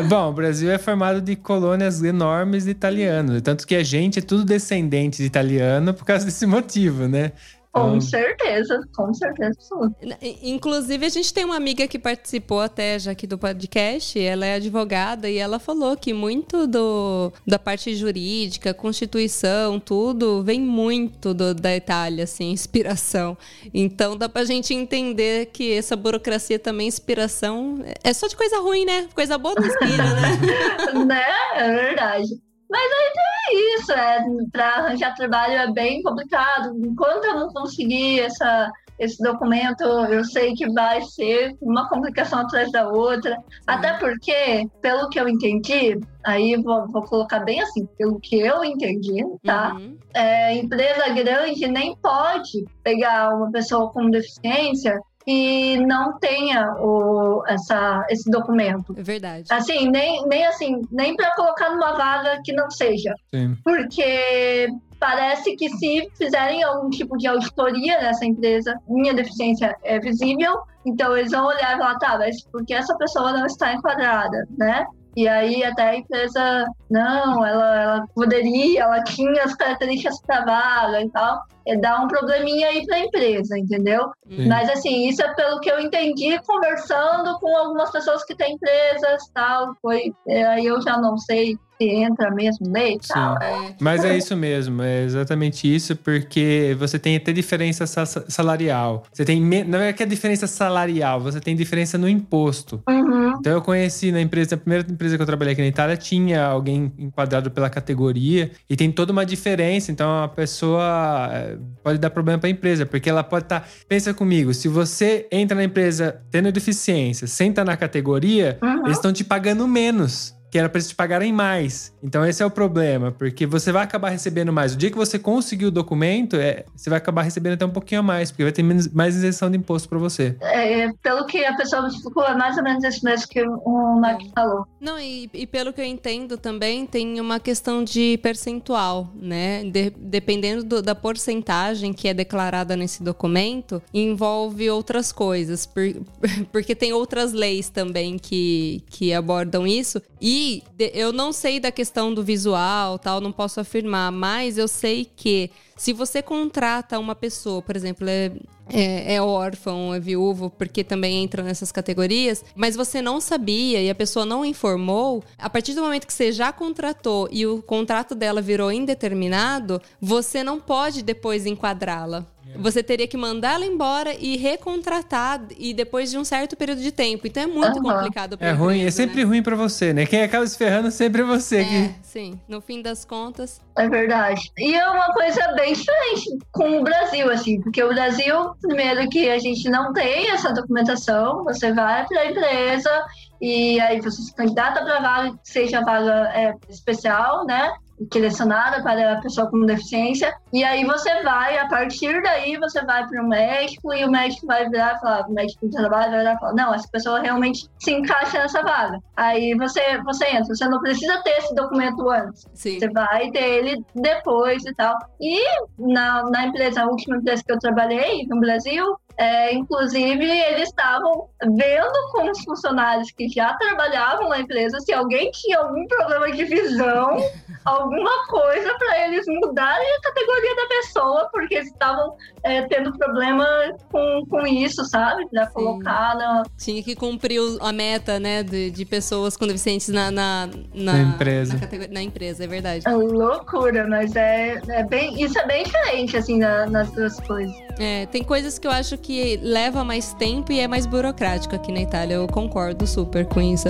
[0.08, 3.40] bom, o Brasil é formado de colônias enormes de italianos.
[3.42, 7.32] Tanto que a gente é tudo descendente de italiano por causa desse motivo, né?
[7.74, 9.96] Com Então, certeza, com certeza absoluta.
[10.42, 14.54] Inclusive, a gente tem uma amiga que participou até já aqui do podcast, ela é
[14.54, 21.52] advogada e ela falou que muito do, da parte jurídica, constituição, tudo, vem muito do-
[21.52, 23.36] da Itália, assim, inspiração.
[23.74, 28.84] Então dá pra gente entender que essa burocracia também, inspiração, é só de coisa ruim,
[28.84, 29.08] né?
[29.14, 30.38] Coisa boa não inspira, né?
[31.06, 31.24] né?
[31.56, 32.28] É verdade.
[32.70, 36.74] Mas aí tem isso, é, para arranjar trabalho é bem complicado.
[36.84, 42.70] Enquanto eu não conseguir essa, esse documento, eu sei que vai ser uma complicação atrás
[42.72, 43.36] da outra.
[43.66, 48.64] Até porque, pelo que eu entendi, aí vou, vou colocar bem assim, pelo que eu
[48.64, 49.74] entendi, tá?
[49.74, 49.98] Uhum.
[50.14, 58.04] É, empresa grande nem pode pegar uma pessoa com deficiência e não tenha o, essa,
[58.10, 58.94] esse documento.
[58.96, 59.44] É verdade.
[59.50, 63.14] Assim, nem, nem assim, nem para colocar numa vaga que não seja.
[63.34, 63.56] sim.
[63.64, 64.68] Porque
[65.00, 70.54] parece que se fizerem algum tipo de auditoria nessa empresa, minha deficiência é visível,
[70.86, 74.46] então eles vão olhar e falar, tá, mas por que essa pessoa não está enquadrada,
[74.56, 74.86] né?
[75.16, 81.02] E aí até a empresa, não, ela, ela poderia, ela tinha as características para vaga
[81.02, 81.42] e tal.
[81.66, 84.10] É dar um probleminha aí para a empresa, entendeu?
[84.28, 84.48] Sim.
[84.48, 89.30] Mas assim, isso é pelo que eu entendi conversando com algumas pessoas que têm empresas
[89.32, 89.74] tal.
[89.80, 93.36] Foi, é, aí eu já não sei se entra mesmo lei e tal.
[93.42, 93.74] É.
[93.80, 99.04] Mas é isso mesmo, é exatamente isso, porque você tem até diferença sa- salarial.
[99.12, 99.40] Você tem.
[99.64, 102.82] Não é que é diferença salarial, você tem diferença no imposto.
[102.88, 103.34] Uhum.
[103.38, 106.44] Então eu conheci na empresa, a primeira empresa que eu trabalhei aqui na Itália, tinha
[106.44, 109.90] alguém enquadrado pela categoria e tem toda uma diferença.
[109.90, 113.68] Então a pessoa eh, pode dar problema para a empresa, porque ela pode estar.
[113.88, 118.84] pensa comigo, se você entra na empresa tendo deficiência, senta na categoria, Uhum.
[118.86, 120.34] eles estão te pagando menos.
[120.54, 121.92] Que era para eles te pagarem mais.
[122.00, 124.72] Então, esse é o problema, porque você vai acabar recebendo mais.
[124.74, 128.02] O dia que você conseguir o documento, é, você vai acabar recebendo até um pouquinho
[128.02, 130.36] a mais, porque vai ter menos, mais isenção de imposto para você.
[130.40, 133.98] É, pelo que a pessoa me explicou, é mais ou menos isso mesmo que o
[134.00, 134.64] Mark falou.
[134.80, 139.64] Não, e, e pelo que eu entendo também, tem uma questão de percentual, né?
[139.64, 145.66] De- dependendo do- da porcentagem que é declarada nesse documento, envolve outras coisas.
[145.66, 145.82] por-
[146.52, 150.00] porque tem outras leis também que, que abordam isso.
[150.20, 150.43] E
[150.78, 155.50] eu não sei da questão do visual, tal, não posso afirmar, mas eu sei que
[155.76, 158.32] se você contrata uma pessoa, por exemplo, é,
[158.72, 163.90] é, é órfão, é viúvo, porque também entra nessas categorias, mas você não sabia e
[163.90, 168.14] a pessoa não informou, a partir do momento que você já contratou e o contrato
[168.14, 172.24] dela virou indeterminado, você não pode depois enquadrá-la.
[172.56, 176.92] Você teria que mandar ela embora e recontratar e depois de um certo período de
[176.92, 177.26] tempo.
[177.26, 177.82] Então é muito Aham.
[177.82, 179.22] complicado pra É ruim, é empresa, sempre né?
[179.24, 180.06] ruim para você, né?
[180.06, 181.56] Quem acaba se ferrando sempre é você.
[181.58, 181.94] É, que...
[182.02, 182.38] sim.
[182.46, 184.52] No fim das contas, É verdade.
[184.56, 189.30] E é uma coisa bem diferente com o Brasil, assim, porque o Brasil, primeiro que
[189.30, 193.06] a gente não tem essa documentação, você vai para a empresa
[193.40, 197.72] e aí você se candidata para vaga, seja vaga é, especial, né?
[198.10, 203.06] Direcionada para a pessoa com deficiência, e aí você vai, a partir daí você vai
[203.06, 206.18] para o médico e o médico vai virar e falar, o médico do trabalho vai
[206.20, 208.98] virar e falar, não, essa pessoa realmente se encaixa nessa vaga.
[209.16, 212.46] Aí você, você entra, você não precisa ter esse documento antes.
[212.54, 212.78] sim.
[212.78, 214.96] Você vai ter ele depois e tal.
[215.20, 215.40] E
[215.78, 221.28] na, na empresa, a última empresa que eu trabalhei no Brasil, é, inclusive eles estavam
[221.42, 226.44] vendo com os funcionários que já trabalhavam na empresa se alguém tinha algum problema de
[226.44, 227.16] visão,
[227.64, 233.46] alguma coisa para eles mudarem a categoria da pessoa, porque eles estavam é, tendo problema
[233.90, 235.26] com, com isso, sabe?
[235.28, 240.10] Pra colocar na, Tinha que cumprir a meta, né, de, de pessoas com deficientes na,
[240.10, 241.54] na, na, Na empresa.
[241.54, 242.86] Na, na empresa, é verdade.
[242.86, 245.20] É loucura, mas é, é bem.
[245.22, 247.54] Isso é bem diferente, assim, na- nas duas coisas.
[247.78, 251.72] É, tem coisas que eu acho que leva mais tempo e é mais burocrático aqui
[251.72, 252.14] na Itália.
[252.14, 253.68] Eu concordo super com isso.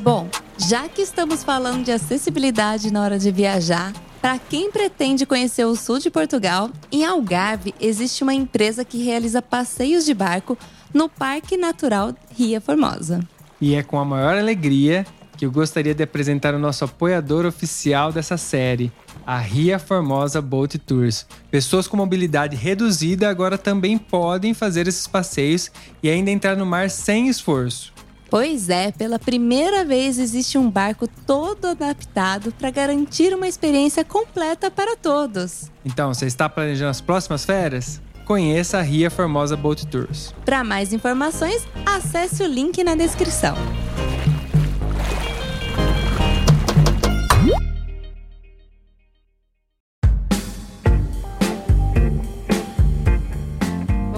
[0.00, 5.64] Bom, já que estamos falando de acessibilidade na hora de viajar, para quem pretende conhecer
[5.64, 10.56] o sul de Portugal, em Algarve existe uma empresa que realiza passeios de barco
[10.94, 13.20] no Parque Natural Ria Formosa.
[13.60, 18.12] E é com a maior alegria que eu gostaria de apresentar o nosso apoiador oficial
[18.12, 18.90] dessa série,
[19.26, 21.26] a Ria Formosa Boat Tours.
[21.50, 25.70] Pessoas com mobilidade reduzida agora também podem fazer esses passeios
[26.02, 27.92] e ainda entrar no mar sem esforço.
[28.28, 34.70] Pois é, pela primeira vez existe um barco todo adaptado para garantir uma experiência completa
[34.70, 35.70] para todos.
[35.84, 38.00] Então, você está planejando as próximas férias?
[38.24, 40.34] Conheça a Ria Formosa Boat Tours.
[40.44, 43.54] Para mais informações, acesse o link na descrição.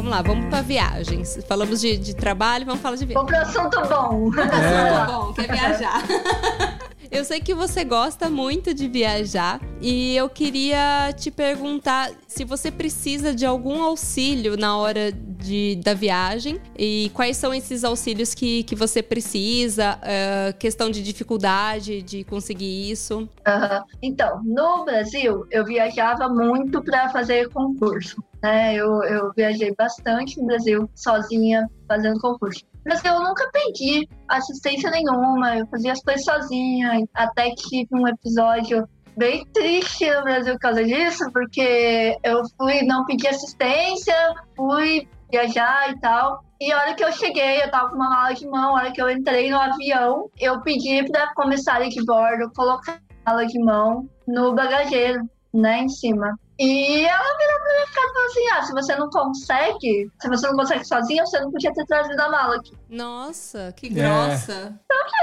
[0.09, 1.38] Lá, vamos para viagens.
[1.46, 3.26] Falamos de, de trabalho, vamos falar de viagem.
[3.26, 4.30] Vamos pro assunto bom.
[4.38, 5.06] É.
[5.06, 6.02] bom, quer viajar.
[7.11, 12.70] Eu sei que você gosta muito de viajar e eu queria te perguntar se você
[12.70, 18.62] precisa de algum auxílio na hora de, da viagem e quais são esses auxílios que,
[18.64, 23.26] que você precisa, eh, questão de dificuldade de conseguir isso.
[23.46, 23.84] Aham.
[24.02, 28.22] Então, no Brasil, eu viajava muito para fazer concurso.
[28.43, 28.74] Né?
[28.74, 32.64] Eu, eu viajei bastante no Brasil, sozinha, fazendo concurso.
[32.86, 38.07] Mas eu nunca pedi assistência nenhuma, eu fazia as coisas sozinha, até que tive um
[38.09, 44.14] episódio bem triste no Brasil por causa disso, porque eu fui, não pedi assistência,
[44.57, 46.45] fui viajar e tal.
[46.61, 48.93] E a hora que eu cheguei, eu tava com uma mala de mão, a hora
[48.93, 53.59] que eu entrei no avião, eu pedi pra comissária de bordo colocar a mala de
[53.59, 56.39] mão no bagageiro, né, em cima.
[56.59, 60.46] E ela virou pra mim e falou assim: ah, se você não consegue, se você
[60.48, 62.72] não consegue sozinha, você não podia ter trazido a mala aqui.
[62.90, 63.90] Nossa, que É.
[63.90, 64.74] grossa.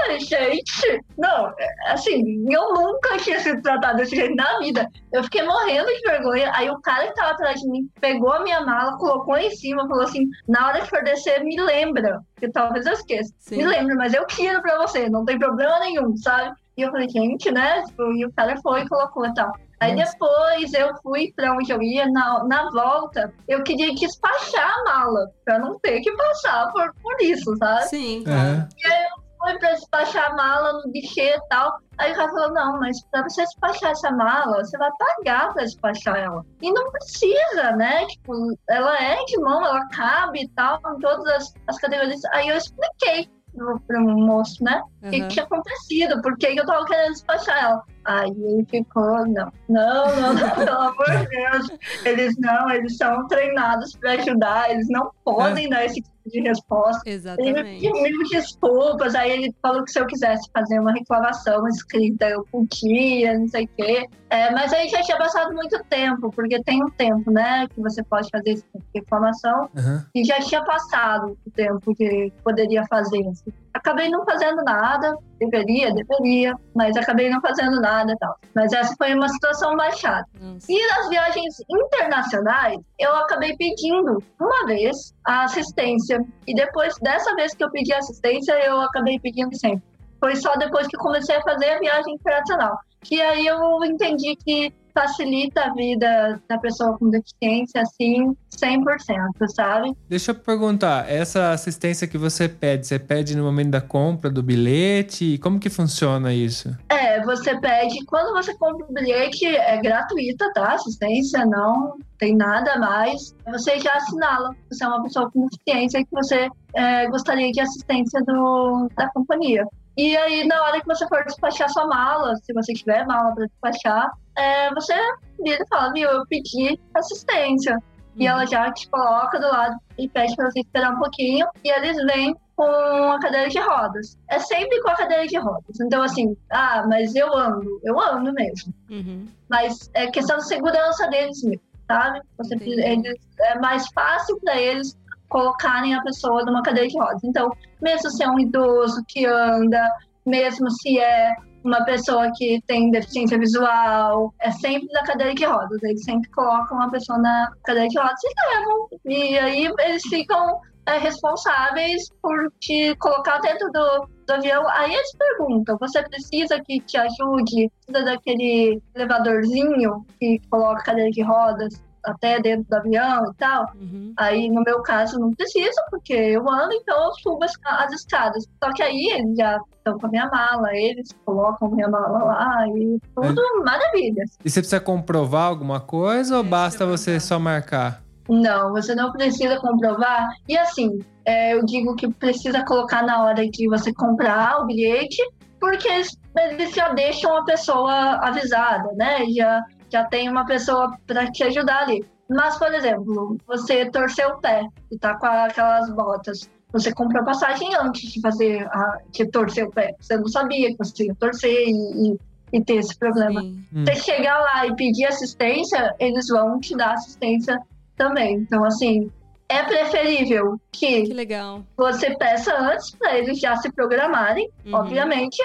[0.08, 4.88] Ai, gente, não, é, assim, eu nunca tinha sido tratada desse jeito na vida.
[5.12, 6.50] Eu fiquei morrendo de vergonha.
[6.54, 9.86] Aí o cara que tava atrás de mim pegou a minha mala, colocou em cima,
[9.86, 12.20] falou assim: na hora que for descer, me lembra.
[12.34, 13.32] Porque talvez eu esqueça.
[13.38, 13.56] Sim.
[13.58, 16.54] Me lembra, mas eu tiro pra você, não tem problema nenhum, sabe?
[16.76, 17.82] E eu falei, gente, né?
[17.86, 19.50] Tipo, E o cara foi e colocou e tal.
[19.80, 24.84] Aí depois eu fui pra onde eu ia, na, na volta, eu queria despachar a
[24.84, 27.82] mala, pra não ter que passar por, por isso, sabe?
[27.84, 28.24] Sim.
[28.26, 29.26] É.
[29.38, 31.78] Foi pra despachar a mala no guichê e tal.
[31.98, 35.62] Aí o cara falou, não, mas pra você despachar essa mala, você vai pagar pra
[35.62, 36.44] despachar ela.
[36.62, 38.06] E não precisa, né?
[38.06, 42.24] Tipo, ela é de mão, ela cabe e tal, em todas as, as categorias.
[42.32, 44.82] Aí eu expliquei pro, pro moço, né?
[45.02, 45.28] O que, Aham.
[45.28, 47.82] que tinha acontecido, por que que eu tava querendo despachar ela.
[48.06, 51.78] Aí ele ficou, não, não, não, não, pelo amor de Deus.
[52.04, 57.02] Eles não, eles são treinados pra ajudar, eles não podem dar esse tipo de resposta.
[57.04, 57.80] Ele me Exatamente.
[57.80, 62.46] pediu mil desculpas, aí ele falou que se eu quisesse fazer uma reclamação escrita, eu
[62.50, 64.06] podia, não sei o quê.
[64.30, 68.02] É, mas aí já tinha passado muito tempo, porque tem um tempo, né, que você
[68.02, 70.06] pode fazer esse tipo de reclamação, Aham.
[70.14, 73.26] e já tinha passado o tempo que poderia fazer.
[73.28, 73.52] assim.
[73.76, 78.34] Acabei não fazendo nada, deveria, deveria, mas acabei não fazendo nada e tal.
[78.54, 80.26] Mas essa foi uma situação mais chata.
[80.40, 80.66] Nossa.
[80.66, 86.24] E nas viagens internacionais, eu acabei pedindo uma vez a assistência.
[86.46, 89.82] E depois dessa vez que eu pedi assistência, eu acabei pedindo sempre.
[90.18, 92.78] Foi só depois que comecei a fazer a viagem internacional.
[93.02, 99.92] Que aí eu entendi que facilita a vida da pessoa com deficiência, assim, 100%, sabe?
[100.08, 104.42] Deixa eu perguntar, essa assistência que você pede, você pede no momento da compra do
[104.42, 105.38] bilhete?
[105.38, 106.76] Como que funciona isso?
[106.88, 110.74] É, você pede, quando você compra o bilhete, é gratuita, tá?
[110.74, 113.34] Assistência, não tem nada mais.
[113.46, 117.50] Você já assinala que você é uma pessoa com deficiência e que você é, gostaria
[117.52, 119.66] de assistência do, da companhia.
[119.96, 123.46] E aí, na hora que você for despachar sua mala, se você tiver mala para
[123.46, 124.94] despachar, é, você
[125.42, 127.78] vira e fala, viu, eu pedi assistência.
[128.16, 131.46] E ela já te coloca do lado e pede para você esperar um pouquinho.
[131.62, 134.18] E eles vêm com a cadeira de rodas.
[134.28, 135.78] É sempre com a cadeira de rodas.
[135.80, 137.80] Então, assim, ah, mas eu ando.
[137.84, 138.72] Eu ando mesmo.
[138.90, 139.26] Uhum.
[139.48, 142.20] Mas é questão de segurança deles mesmo, sabe?
[142.38, 144.96] Você, eles, é mais fácil para eles
[145.28, 147.22] colocarem a pessoa numa cadeira de rodas.
[147.24, 147.50] Então,
[147.82, 149.90] mesmo se é um idoso que anda,
[150.24, 151.34] mesmo se é
[151.66, 155.82] uma pessoa que tem deficiência visual, é sempre na cadeira de rodas.
[155.82, 158.88] Eles sempre colocam a pessoa na cadeira de rodas e levam.
[159.04, 164.68] E aí eles ficam é, responsáveis por te colocar dentro do, do avião.
[164.70, 167.70] Aí eles perguntam: você precisa que te ajude?
[167.86, 173.66] Precisa daquele elevadorzinho que coloca a cadeira de rodas até dentro do avião e tal?
[173.74, 174.12] Uhum.
[174.16, 178.46] Aí, no meu caso, não precisa, porque eu ando, então eu subo as, as escadas.
[178.62, 182.68] Só que aí eles já estão com a minha mala, eles colocam minha mala lá
[182.68, 184.24] e tudo maravilha.
[184.44, 188.02] E você precisa comprovar alguma coisa ou É, basta isso você ia só marcar?
[188.28, 190.28] Não, você não precisa comprovar.
[190.48, 195.22] E assim, é, eu digo que precisa colocar na hora que você comprar o bilhete,
[195.60, 197.92] porque eles, eles já deixam a pessoa
[198.22, 199.24] avisada, né?
[199.30, 202.04] Já, já tem uma pessoa para te ajudar ali.
[202.28, 206.50] Mas, por exemplo, você torceu o pé e tá com aquelas botas.
[206.72, 209.94] Você comprou passagem antes de fazer a, de torcer o pé.
[210.00, 211.70] Você não sabia que você ia torcer e,
[212.10, 212.16] e,
[212.58, 213.40] e ter esse problema.
[213.40, 213.64] Sim.
[213.72, 213.84] Hum.
[213.84, 217.56] Você chegar lá e pedir assistência, eles vão te dar assistência
[217.96, 218.34] também.
[218.38, 219.10] Então, assim,
[219.48, 221.62] é preferível Que que legal.
[221.76, 224.74] você peça antes para eles já se programarem, Uhum.
[224.74, 225.38] obviamente.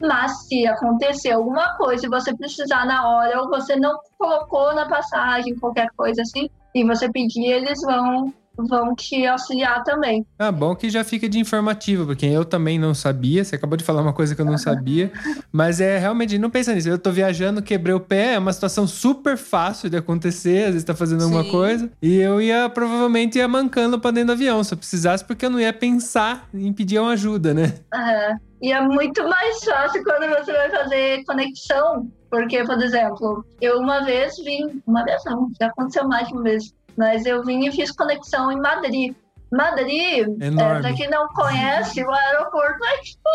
[0.00, 4.88] Mas se acontecer alguma coisa e você precisar na hora, ou você não colocou na
[4.88, 10.24] passagem, qualquer coisa assim, e você pedir, eles vão, vão te auxiliar também.
[10.38, 13.44] Ah, bom que já fica de informativo, porque eu também não sabia.
[13.44, 15.12] Você acabou de falar uma coisa que eu não sabia.
[15.52, 16.88] Mas é realmente, não pensa nisso.
[16.88, 20.64] Eu tô viajando, quebrei o pé, é uma situação super fácil de acontecer.
[20.64, 21.50] Às vezes tá fazendo alguma Sim.
[21.50, 21.90] coisa.
[22.00, 24.62] E eu ia, provavelmente, ia mancando pra dentro do avião.
[24.64, 27.74] Se eu precisasse, porque eu não ia pensar em pedir uma ajuda, né?
[27.92, 28.49] É.
[28.62, 32.10] E é muito mais fácil quando você vai fazer conexão.
[32.30, 36.42] Porque, por exemplo, eu uma vez vim, uma vez não, já aconteceu mais de uma
[36.42, 39.14] vez, mas eu vim e fiz conexão em Madrid.
[39.50, 40.80] Madrid, é, Enorme.
[40.80, 43.30] pra quem não conhece, o aeroporto é tipo,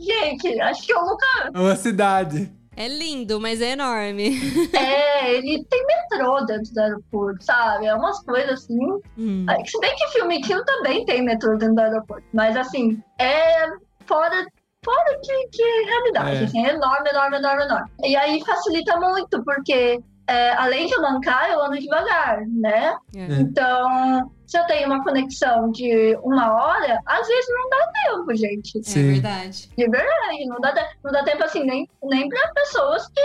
[0.00, 1.26] gente, acho que eu nunca.
[1.54, 2.52] É uma cidade.
[2.76, 4.40] É lindo, mas é enorme.
[4.72, 7.86] É, ele tem metrô dentro do aeroporto, sabe?
[7.86, 8.78] É umas coisas assim.
[9.18, 9.46] Hum.
[9.66, 12.26] Se bem que filme Kill também tem metrô dentro do aeroporto.
[12.32, 13.68] Mas assim, é
[14.06, 14.46] fora,
[14.84, 16.36] fora de, de realidade.
[16.36, 16.44] É.
[16.44, 17.90] Assim, é enorme, enorme, enorme, enorme.
[18.02, 22.96] E aí facilita muito, porque é, além de eu mancar, eu ando devagar, né?
[23.14, 23.40] É.
[23.40, 28.78] Então, se eu tenho uma conexão de uma hora, às vezes não dá tempo, gente.
[28.78, 29.68] É verdade.
[29.76, 33.22] De verdade, não dá, não dá tempo assim, nem, nem para pessoas que,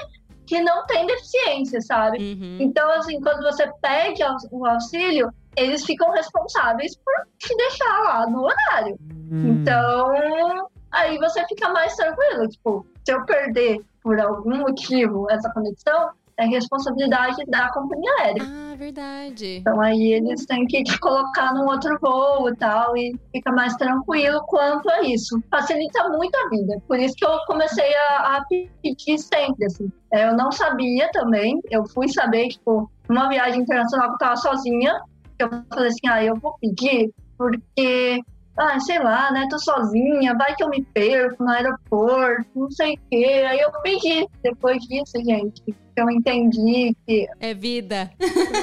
[0.48, 2.18] que não têm deficiência, sabe?
[2.18, 2.58] Uhum.
[2.60, 8.44] Então, assim, quando você pede o auxílio, eles ficam responsáveis por te deixar lá no
[8.44, 8.98] horário.
[9.32, 9.62] Hum.
[9.62, 12.48] Então, aí você fica mais tranquilo.
[12.48, 18.44] Tipo, se eu perder por algum motivo essa conexão, é responsabilidade da companhia aérea.
[18.44, 19.58] Ah, verdade.
[19.58, 23.74] Então aí eles têm que te colocar num outro voo e tal, e fica mais
[23.76, 25.42] tranquilo quanto a isso.
[25.50, 26.82] Facilita muito a vida.
[26.88, 28.46] Por isso que eu comecei a, a
[28.82, 29.90] pedir sempre, assim.
[30.12, 34.36] É, Eu não sabia também, eu fui saber, tipo, numa viagem internacional que eu tava
[34.36, 35.02] sozinha,
[35.40, 38.22] eu falei assim, ah, eu vou pedir porque,
[38.58, 42.94] ah, sei lá, né, tô sozinha, vai que eu me perco no aeroporto, não sei
[42.94, 43.46] o quê.
[43.48, 44.28] Aí eu pedi.
[44.42, 45.62] Depois disso, gente,
[45.96, 48.12] eu entendi que É vida.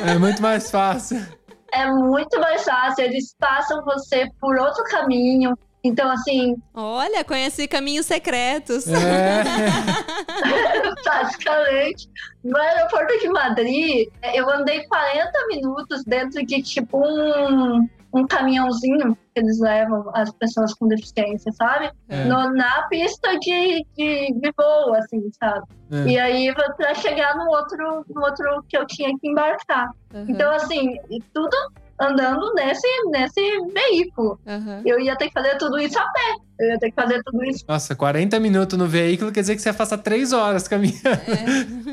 [0.06, 1.20] É muito mais fácil.
[1.72, 5.56] é muito mais fácil, eles passam você por outro caminho.
[5.84, 8.86] Então, assim, Olha, conheci caminhos secretos.
[8.86, 9.42] É.
[11.04, 12.08] basicamente,
[12.44, 19.40] no aeroporto de Madrid, eu andei 40 minutos dentro de tipo um, um caminhãozinho que
[19.40, 21.90] eles levam as pessoas com deficiência, sabe?
[22.08, 22.24] É.
[22.24, 25.66] No- na pista de, de, de voo, assim, sabe?
[25.90, 26.08] É.
[26.08, 29.88] E aí, pra chegar no outro, no outro que eu tinha que embarcar.
[30.14, 30.96] Uhum, Então, assim,
[31.32, 31.56] tudo
[32.02, 33.40] andando nesse, nesse
[33.72, 34.38] veículo.
[34.46, 34.82] uhum.
[34.84, 36.34] Eu ia ter que fazer tudo isso a pé.
[36.60, 37.64] Eu ia ter que fazer tudo isso.
[37.66, 41.02] Nossa, 40 minutos no veículo quer dizer que você ia passar 3 horas caminhando.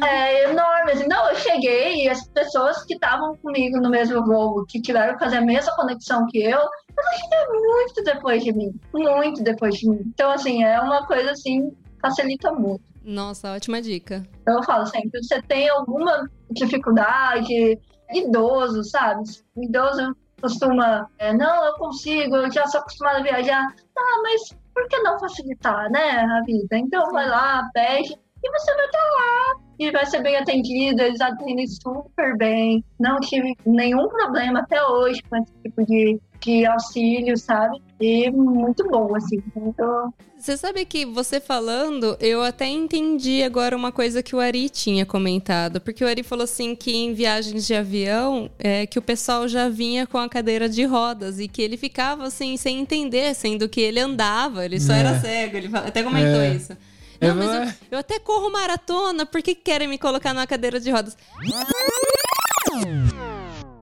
[0.05, 0.91] É enorme.
[0.91, 5.13] Assim, não, eu cheguei e as pessoas que estavam comigo no mesmo voo, que tiveram
[5.13, 8.79] que fazer a mesma conexão que eu, elas chegaram muito depois de mim.
[8.93, 10.01] Muito depois de mim.
[10.05, 12.81] Então, assim, é uma coisa assim, facilita muito.
[13.03, 14.23] Nossa, ótima dica.
[14.41, 17.79] Então, eu falo sempre, você tem alguma dificuldade,
[18.11, 19.23] idoso, sabe?
[19.55, 23.63] O idoso costuma, é, não, eu consigo, eu já sou acostumada a viajar.
[23.97, 26.77] Ah, mas por que não facilitar, né, a vida?
[26.77, 29.55] Então, vai lá, pede, e você vai estar lá.
[29.79, 32.83] E vai ser bem atendido, eles atendem super bem.
[32.99, 37.81] Não tive nenhum problema até hoje com esse tipo de, de auxílio, sabe?
[37.99, 39.41] E muito bom, assim.
[39.55, 44.67] Então, Você sabe que você falando, eu até entendi agora uma coisa que o Ari
[44.69, 45.79] tinha comentado.
[45.79, 49.69] Porque o Ari falou assim que em viagens de avião, é, que o pessoal já
[49.69, 53.79] vinha com a cadeira de rodas e que ele ficava assim, sem entender, sendo que
[53.79, 54.99] ele andava, ele só É.
[54.99, 55.55] era cego.
[55.55, 56.53] Ele até comentou É.
[56.53, 56.75] isso.
[57.21, 60.79] Não, Eu mas eu, eu até corro maratona, por que querem me colocar numa cadeira
[60.79, 61.17] de rodas?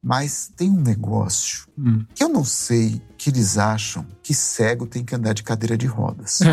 [0.04, 2.06] Mas tem um negócio Hum.
[2.14, 5.88] que eu não sei que eles acham que cego tem que andar de cadeira de
[5.88, 6.40] rodas.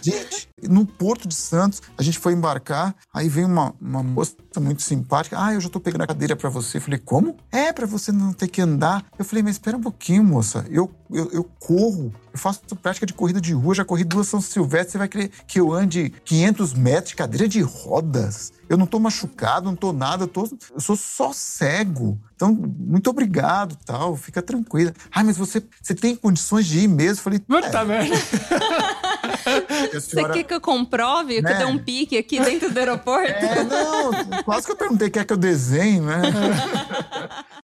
[0.00, 4.80] gente, no Porto de Santos, a gente foi embarcar, aí vem uma, uma moça muito
[4.80, 5.36] simpática.
[5.38, 6.78] Ah, eu já tô pegando a cadeira pra você.
[6.78, 7.36] Eu falei, como?
[7.52, 9.04] É, pra você não ter que andar.
[9.18, 10.64] Eu falei, mas espera um pouquinho, moça.
[10.70, 14.40] Eu, eu, eu corro, eu faço prática de corrida de rua, já corri duas São
[14.40, 14.92] Silvestre.
[14.92, 18.50] Você vai querer que eu ande 500 metros de cadeira de rodas?
[18.66, 22.18] Eu não tô machucado, não tô nada, eu, tô, eu sou só cego.
[22.40, 24.94] Então, muito obrigado, tal, fica tranquila.
[25.12, 27.18] Ah, mas você, você tem condições de ir mesmo?
[27.18, 28.14] Eu falei, Puta merda.
[28.14, 28.18] é,
[29.84, 30.32] a Você senhora...
[30.32, 31.52] quer que eu comprove que Né?
[31.52, 33.30] eu dei um pique aqui dentro do aeroporto?
[33.30, 36.22] É, não, quase que eu perguntei, quer que eu desenhe, né?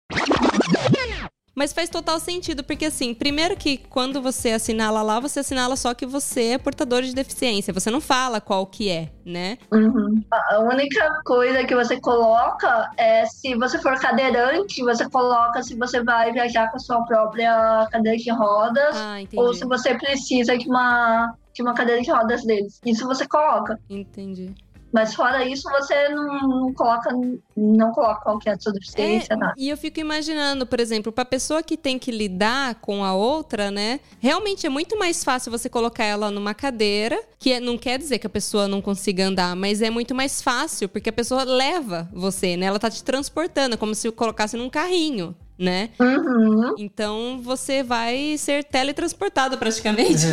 [1.55, 5.95] Mas faz total sentido, porque assim, primeiro que quando você assinala lá, você assinala só
[5.95, 7.73] que você é portador de deficiência.
[7.73, 9.59] Você não fala qual que é, né?
[9.73, 10.23] Uhum.
[10.33, 16.03] A única coisa que você coloca é se você for cadeirante, você coloca se você
[16.03, 20.69] vai viajar com a sua própria cadeira de rodas Ah, ou se você precisa de
[20.69, 22.81] uma, de uma cadeira de rodas deles.
[22.85, 23.79] Isso você coloca.
[23.89, 24.55] Entendi.
[24.95, 27.11] Mas fora isso, você não, coloca,
[27.57, 29.53] não coloca qualquer substância, É, nada.
[29.59, 33.73] e eu fico imaginando, por exemplo, pra pessoa que tem que lidar com a outra,
[33.73, 33.99] né?
[34.21, 38.21] Realmente é muito mais fácil você colocar ela numa cadeira, que é- não quer dizer
[38.21, 42.09] que a pessoa não consiga andar, mas é muito mais fácil, porque a pessoa leva
[42.13, 42.67] você, né?
[42.67, 45.91] Ela tá te transportando, como se colocasse num carrinho, né?
[46.01, 46.75] Uhum.
[46.79, 50.27] Então você vai ser teletransportado praticamente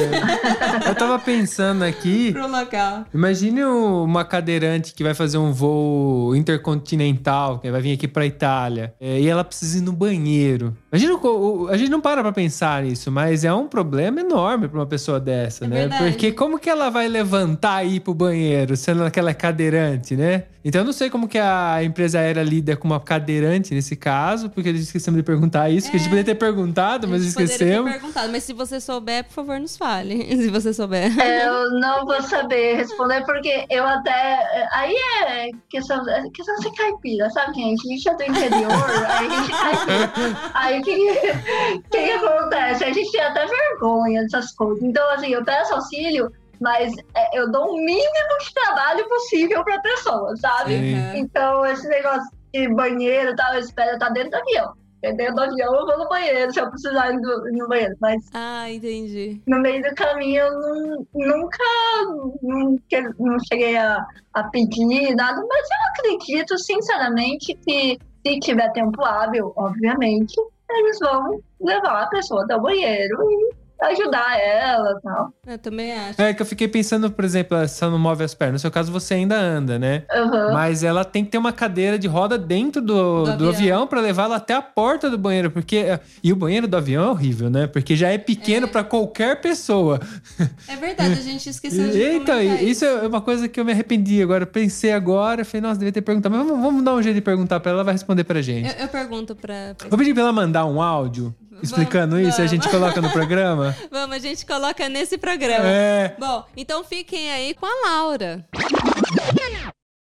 [0.88, 2.32] Eu tava pensando aqui.
[2.34, 3.06] pro local.
[3.14, 8.94] Imagine uma cadeirante que vai fazer um voo intercontinental, que vai vir aqui pra Itália,
[9.00, 10.76] é, e ela precisa ir no banheiro.
[10.92, 11.14] Imagina,
[11.70, 15.20] a gente não para pra pensar nisso, mas é um problema enorme pra uma pessoa
[15.20, 15.76] dessa, É né?
[15.82, 16.04] verdade.
[16.12, 20.16] Porque como que ela vai levantar e ir pro banheiro, sendo que ela é cadeirante,
[20.16, 20.44] né?
[20.64, 24.50] Então eu não sei como que a empresa aérea lida com uma cadeirante nesse caso,
[24.50, 27.54] porque eles esquecemos de perguntar isso, que a gente poderia ter perguntado, mas poderia ter
[27.54, 27.92] esquecemos.
[27.92, 30.22] perguntado, mas se você souber, por favor, nos fale.
[30.42, 31.12] Se você souber.
[31.20, 34.68] Eu não vou saber responder, porque eu até.
[34.72, 34.96] Aí
[35.26, 37.88] é questão, é questão de caipira, sabe, gente?
[37.88, 38.72] A gente é do interior,
[39.08, 40.52] aí a gente é caipira.
[40.54, 42.84] Aí o que, que, acontece?
[42.84, 44.84] A gente tem até vergonha dessas coisas.
[44.84, 49.80] Então, assim, eu peço auxílio, mas é, eu dou o mínimo de trabalho possível pra
[49.82, 50.78] pessoa, sabe?
[50.78, 51.20] Sim.
[51.20, 54.81] Então, esse negócio de banheiro e tal, eu espero estar dentro do avião.
[55.02, 57.68] Porque Dentro do avião eu vou no banheiro, se eu precisar ir no, ir no
[57.68, 57.96] banheiro.
[58.00, 59.42] Mas Ah, entendi.
[59.48, 61.64] no meio do caminho eu não- nunca
[62.06, 63.98] não, não cheguei a,
[64.34, 70.36] a pedir nada, mas eu acredito, sinceramente, que se tiver tempo hábil, obviamente,
[70.70, 75.34] eles vão levar a pessoa até o banheiro e ajudar ela e tal.
[75.48, 76.22] Eu também acho.
[76.22, 78.54] É que eu fiquei pensando, por exemplo, ela só não move as pernas.
[78.54, 80.04] No seu caso, você ainda anda, né?
[80.12, 80.54] Aham.
[80.54, 83.50] Mas ela tem que ter uma cadeira de roda dentro do, Do do, avião.
[83.50, 85.86] avião pra levá-la até a porta do banheiro, porque
[86.24, 87.68] e o banheiro do avião é horrível, né?
[87.68, 90.00] Porque já é pequeno pra qualquer pessoa.
[90.68, 93.72] É verdade, a gente esqueceu de Eita, comentar isso é uma coisa que eu me
[93.72, 94.44] arrependi agora.
[94.44, 96.36] Eu Pensei agora, falei, nossa, devia ter perguntado.
[96.36, 98.70] Mas vamos, vamos dar um jeito de perguntar pra ela, ela vai responder pra gente.
[98.76, 102.42] Eu, eu pergunto pra, pra- Vou pedir pra ela mandar um áudio explicando Vamos, isso
[102.42, 102.80] e a gente vamos.
[102.80, 103.76] coloca no programa.
[103.92, 105.68] Vamos, a gente coloca nesse programa.
[105.68, 106.16] É.
[106.20, 108.48] Bom, então fiquem aí com a Laura.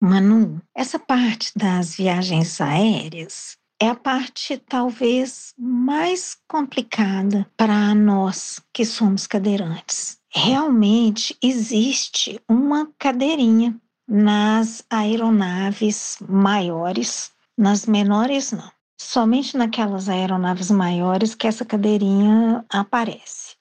[0.01, 8.85] Manu, essa parte das viagens aéreas é a parte talvez mais complicada para nós que
[8.85, 10.19] somos cadeirantes.
[10.33, 13.75] Realmente existe uma cadeirinha
[14.07, 18.71] nas aeronaves maiores, nas menores não.
[19.03, 23.55] Somente naquelas aeronaves maiores que essa cadeirinha aparece.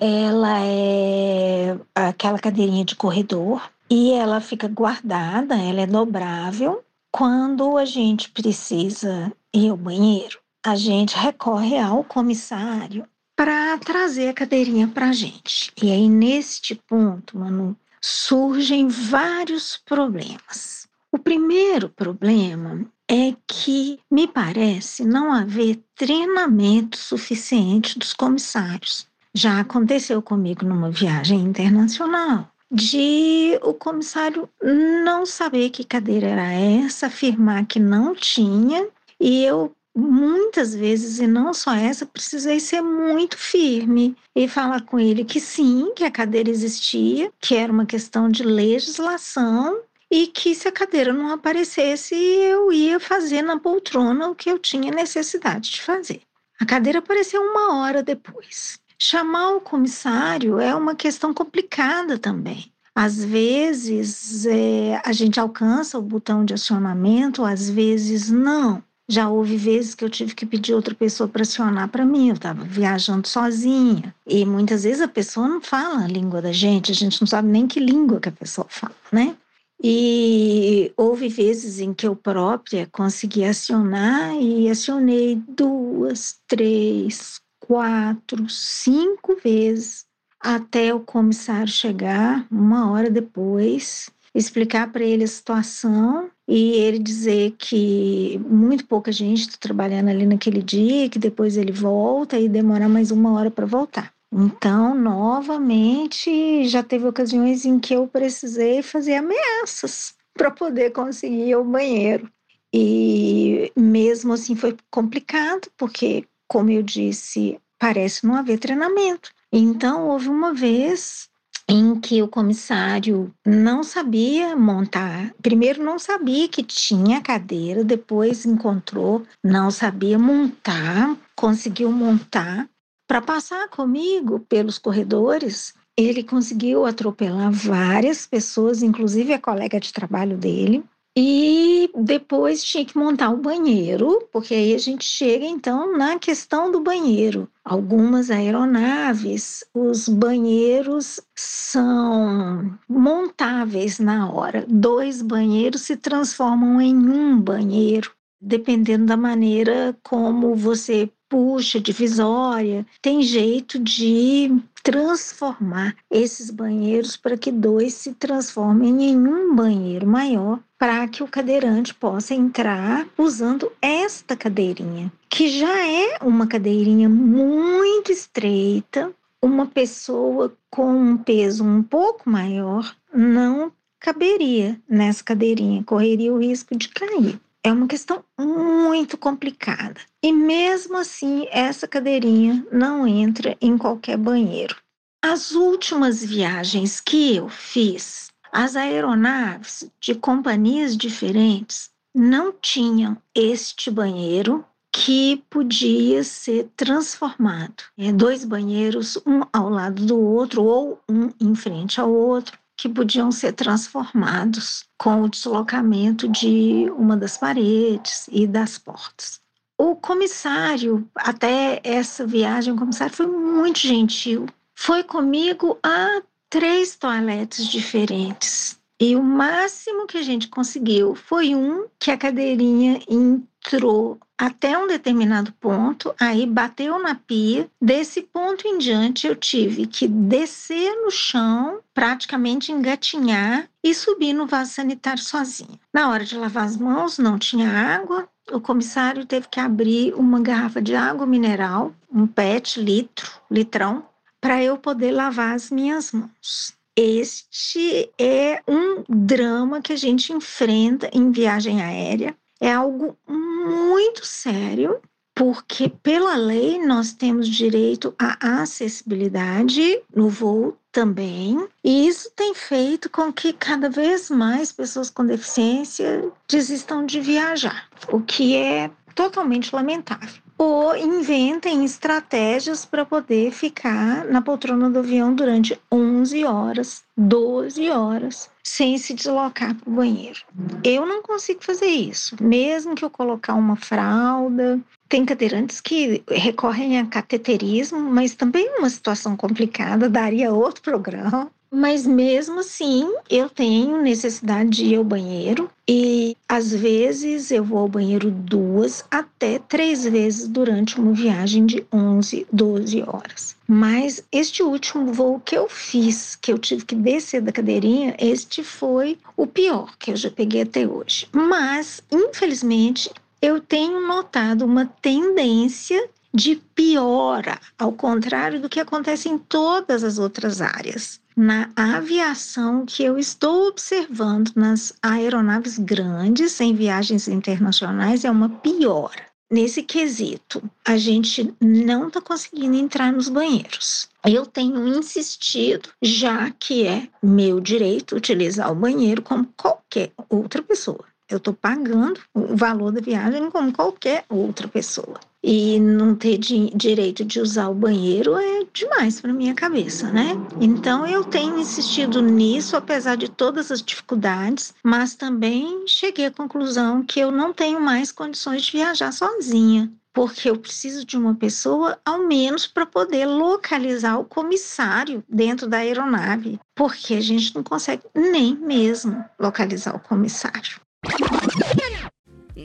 [0.00, 6.82] Ela é aquela cadeirinha de corredor e ela fica guardada, ela é dobrável.
[7.12, 14.34] Quando a gente precisa ir ao banheiro, a gente recorre ao comissário para trazer a
[14.34, 15.70] cadeirinha para a gente.
[15.80, 20.85] E aí, neste ponto, Manu, surgem vários problemas.
[21.12, 29.06] O primeiro problema é que me parece não haver treinamento suficiente dos comissários.
[29.32, 37.06] Já aconteceu comigo numa viagem internacional de o comissário não saber que cadeira era essa,
[37.06, 38.88] afirmar que não tinha,
[39.20, 45.00] e eu muitas vezes, e não só essa, precisei ser muito firme e falar com
[45.00, 49.80] ele que sim, que a cadeira existia, que era uma questão de legislação
[50.10, 54.58] e que se a cadeira não aparecesse, eu ia fazer na poltrona o que eu
[54.58, 56.22] tinha necessidade de fazer.
[56.60, 58.78] A cadeira apareceu uma hora depois.
[58.98, 62.72] Chamar o comissário é uma questão complicada também.
[62.94, 68.82] Às vezes é, a gente alcança o botão de acionamento, às vezes não.
[69.08, 72.34] Já houve vezes que eu tive que pedir outra pessoa para acionar para mim, eu
[72.34, 74.14] estava viajando sozinha.
[74.26, 77.48] E muitas vezes a pessoa não fala a língua da gente, a gente não sabe
[77.48, 79.36] nem que língua que a pessoa fala, né?
[79.82, 89.36] E houve vezes em que eu própria consegui acionar e acionei duas, três, quatro, cinco
[89.36, 90.06] vezes
[90.40, 97.54] até o comissário chegar uma hora depois, explicar para ele a situação e ele dizer
[97.58, 102.88] que muito pouca gente está trabalhando ali naquele dia, que depois ele volta e demorar
[102.88, 104.15] mais uma hora para voltar.
[104.32, 111.52] Então, novamente, já teve ocasiões em que eu precisei fazer ameaças para poder conseguir ir
[111.52, 112.30] ao banheiro.
[112.74, 119.30] E mesmo assim foi complicado, porque, como eu disse, parece não haver treinamento.
[119.52, 121.28] Então, houve uma vez
[121.68, 125.32] em que o comissário não sabia montar.
[125.42, 132.68] Primeiro, não sabia que tinha cadeira, depois encontrou, não sabia montar, conseguiu montar
[133.06, 140.36] para passar comigo pelos corredores ele conseguiu atropelar várias pessoas, inclusive a colega de trabalho
[140.36, 140.84] dele.
[141.18, 146.70] E depois tinha que montar o banheiro, porque aí a gente chega então na questão
[146.70, 147.48] do banheiro.
[147.64, 154.66] Algumas aeronaves, os banheiros são montáveis na hora.
[154.68, 163.22] Dois banheiros se transformam em um banheiro, dependendo da maneira como você puxa divisória, tem
[163.22, 164.50] jeito de
[164.82, 171.28] transformar esses banheiros para que dois se transformem em um banheiro maior, para que o
[171.28, 179.12] cadeirante possa entrar usando esta cadeirinha, que já é uma cadeirinha muito estreita.
[179.42, 183.70] Uma pessoa com um peso um pouco maior não
[184.00, 187.40] caberia nessa cadeirinha, correria o risco de cair.
[187.66, 190.00] É uma questão muito complicada.
[190.22, 194.76] E mesmo assim, essa cadeirinha não entra em qualquer banheiro.
[195.20, 204.64] As últimas viagens que eu fiz, as aeronaves de companhias diferentes não tinham este banheiro
[204.92, 207.82] que podia ser transformado.
[207.98, 212.88] É, dois banheiros, um ao lado do outro ou um em frente ao outro que
[212.88, 219.40] podiam ser transformados com o deslocamento de uma das paredes e das portas.
[219.78, 224.46] O comissário, até essa viagem, o comissário foi muito gentil.
[224.74, 228.78] Foi comigo a três toaletes diferentes.
[229.00, 234.86] E o máximo que a gente conseguiu foi um que a cadeirinha entrou até um
[234.86, 237.70] determinado ponto, aí bateu na pia.
[237.80, 244.46] Desse ponto em diante, eu tive que descer no chão, praticamente engatinhar e subir no
[244.46, 245.78] vaso sanitário sozinha.
[245.92, 248.28] Na hora de lavar as mãos, não tinha água.
[248.50, 254.06] O comissário teve que abrir uma garrafa de água mineral, um PET litro, litrão,
[254.40, 256.75] para eu poder lavar as minhas mãos.
[256.96, 262.34] Este é um drama que a gente enfrenta em viagem aérea.
[262.58, 264.98] É algo muito sério,
[265.34, 273.10] porque pela lei nós temos direito à acessibilidade no voo também, e isso tem feito
[273.10, 279.76] com que cada vez mais pessoas com deficiência desistam de viajar, o que é totalmente
[279.76, 287.90] lamentável ou inventem estratégias para poder ficar na poltrona do avião durante 11 horas, 12
[287.90, 290.40] horas, sem se deslocar para o banheiro.
[290.82, 294.80] Eu não consigo fazer isso, mesmo que eu colocar uma fralda.
[295.08, 301.50] Tem cadeirantes que recorrem a cateterismo, mas também uma situação complicada, daria outro programa.
[301.78, 307.80] Mas mesmo assim, eu tenho necessidade de ir ao banheiro e às vezes eu vou
[307.80, 313.54] ao banheiro duas até três vezes durante uma viagem de 11, 12 horas.
[313.68, 318.64] Mas este último voo que eu fiz, que eu tive que descer da cadeirinha, este
[318.64, 321.28] foi o pior que eu já peguei até hoje.
[321.30, 323.10] Mas, infelizmente,
[323.42, 330.18] eu tenho notado uma tendência de piora, ao contrário do que acontece em todas as
[330.18, 338.30] outras áreas na aviação que eu estou observando nas aeronaves grandes em viagens internacionais é
[338.30, 339.26] uma piora.
[339.50, 344.08] Nesse quesito, a gente não está conseguindo entrar nos banheiros.
[344.24, 351.04] Eu tenho insistido, já que é meu direito utilizar o banheiro como qualquer outra pessoa.
[351.28, 355.20] Eu estou pagando o valor da viagem como qualquer outra pessoa.
[355.48, 360.36] E não ter di direito de usar o banheiro é demais para minha cabeça, né?
[360.60, 367.04] Então eu tenho insistido nisso, apesar de todas as dificuldades, mas também cheguei à conclusão
[367.04, 371.98] que eu não tenho mais condições de viajar sozinha porque eu preciso de uma pessoa,
[372.02, 378.02] ao menos, para poder localizar o comissário dentro da aeronave, porque a gente não consegue
[378.14, 380.80] nem mesmo localizar o comissário.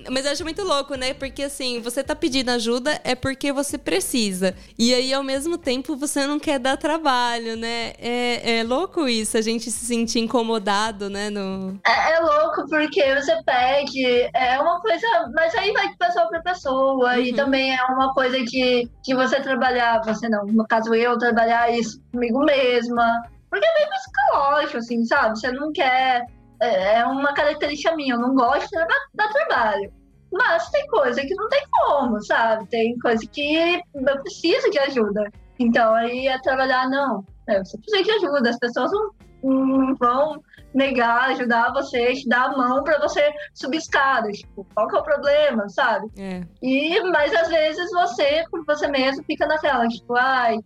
[0.09, 1.13] Mas eu acho muito louco, né?
[1.13, 4.55] Porque assim, você tá pedindo ajuda é porque você precisa.
[4.79, 7.93] E aí, ao mesmo tempo, você não quer dar trabalho, né?
[7.99, 11.29] É, é louco isso, a gente se sentir incomodado, né?
[11.29, 11.77] No...
[11.85, 15.05] É, é louco porque você pede, é uma coisa.
[15.35, 17.13] Mas aí vai de pessoa pra pessoa.
[17.15, 17.21] Uhum.
[17.21, 21.69] E também é uma coisa que, que você trabalhar, você não, no caso eu, trabalhar
[21.69, 23.23] isso comigo mesma.
[23.49, 25.37] Porque é meio psicológico, assim, sabe?
[25.37, 26.25] Você não quer
[26.61, 29.91] é, é uma característica minha, eu não gosto de dar, trabalho.
[30.31, 32.65] Mas tem coisa que não tem como, sabe?
[32.69, 35.29] Tem coisa que eu preciso de ajuda.
[35.59, 37.25] Então aí é trabalhar, não.
[37.49, 39.11] É, você precisa de ajuda, as pessoas não,
[39.43, 40.41] não vão
[40.73, 44.37] negar, ajudar você, te dar a mão para você subir escadas.
[44.37, 46.07] Tipo, qual que é o problema, sabe?
[46.17, 46.43] É.
[46.61, 50.59] E, mas às vezes você, por você mesmo, fica naquela, tipo, ai,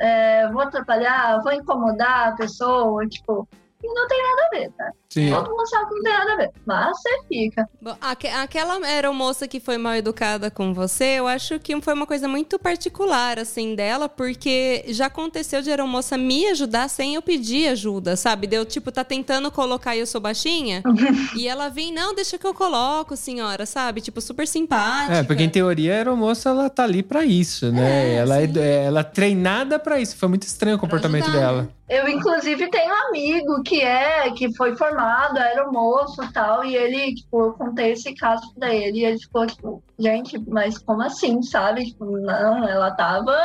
[0.00, 3.46] é, vou atrapalhar, vou incomodar a pessoa, tipo,
[3.82, 4.92] e não tem nada a ver, tá?
[5.12, 5.30] Sim.
[5.30, 7.68] Todo mundo sabe que não tem nada a ver, mas você fica.
[7.82, 12.06] Bom, aque- aquela aeromoça que foi mal educada com você, eu acho que foi uma
[12.06, 17.68] coisa muito particular, assim, dela, porque já aconteceu de aeromoça me ajudar sem eu pedir
[17.68, 18.46] ajuda, sabe?
[18.46, 20.82] Deu, tipo, tá tentando colocar e eu sou baixinha,
[21.36, 24.00] e ela vem, não, deixa que eu coloco, senhora, sabe?
[24.00, 25.18] Tipo, super simpática.
[25.18, 28.12] É, porque em teoria a aeromoça ela tá ali pra isso, né?
[28.12, 28.58] É, ela, é, sim.
[28.60, 30.16] ela é treinada pra isso.
[30.16, 31.62] Foi muito estranho o comportamento ajudar, dela.
[31.62, 31.68] né?
[31.88, 36.76] Eu, inclusive, tenho um amigo que é, que foi formado, era moço e tal, e
[36.76, 41.02] ele, tipo, eu contei esse caso pra ele, e ele ficou, tipo, gente, mas como
[41.02, 41.86] assim, sabe?
[41.86, 43.36] Tipo, não, ela tava,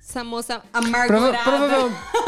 [0.00, 1.42] Essa moça Prova- amargurada.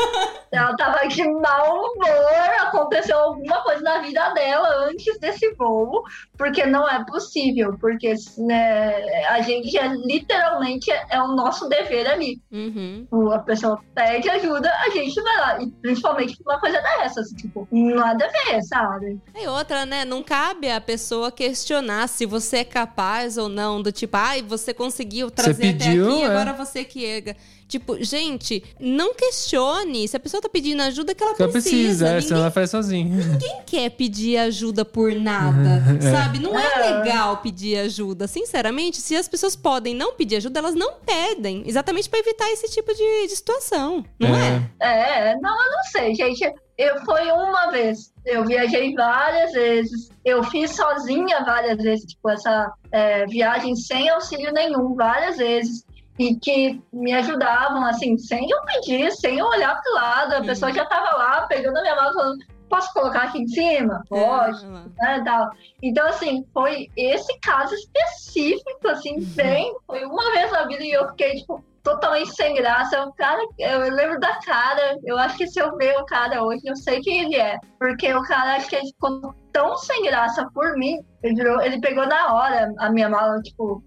[0.54, 6.02] ela tava de mau humor, aconteceu alguma coisa na vida dela antes desse voo,
[6.36, 12.40] porque não é possível, porque né, a gente é, literalmente, é o nosso dever ali.
[12.52, 13.06] Uhum.
[13.32, 15.62] a pessoa pede ajuda, a gente vai lá.
[15.62, 19.20] E principalmente uma coisa dessas, tipo, nada a ver, sabe?
[19.34, 20.04] E outra, né?
[20.04, 24.72] Não cabe a pessoa questionar se você é capaz ou não, do tipo, ai, você
[24.72, 26.26] conseguiu trazer pediu, até aqui, é.
[26.26, 27.36] agora você que erga.
[27.66, 30.06] Tipo, gente, não questione.
[30.06, 31.52] Se a pessoa tá pedindo ajuda, que ela precisa.
[31.52, 33.38] precisa, é, Ninguém senão ela faz sozinha.
[33.66, 36.10] quer pedir ajuda por nada, É.
[36.12, 36.38] sabe?
[36.38, 36.78] Não é É.
[36.98, 38.26] legal pedir ajuda.
[38.26, 41.62] Sinceramente, se as pessoas podem não pedir ajuda, elas não pedem.
[41.66, 44.04] Exatamente pra evitar esse tipo de, de situação.
[44.20, 44.70] Não é?
[44.80, 46.44] É, não, eu não sei, gente.
[46.76, 48.12] Eu fui uma vez.
[48.26, 50.10] Eu viajei várias vezes.
[50.24, 55.84] Eu fiz sozinha várias vezes, tipo, essa é, viagem sem auxílio nenhum, várias vezes.
[56.18, 60.34] E que me ajudavam, assim, sem eu pedir, sem eu olhar pro lado.
[60.34, 60.46] A Uhum.
[60.46, 62.38] pessoa já tava lá, pegando a minha mão, falando,
[62.68, 64.04] posso colocar aqui em cima?
[64.08, 64.64] Pode.
[64.64, 64.84] É, lá.
[65.00, 65.50] né, tal.
[65.82, 69.74] Então, assim, foi esse caso específico, assim, bem.
[69.86, 73.04] Foi uma vez na vida e eu fiquei, tipo, totalmente sem graça.
[73.04, 76.62] O cara, eu lembro da cara, eu acho que se eu ver o cara hoje,
[76.64, 77.58] eu sei quem ele é.
[77.78, 81.80] Porque o cara, acho que ele ficou tão sem graça por mim, ele, virou, ele
[81.80, 83.80] pegou na hora a minha mala, tipo,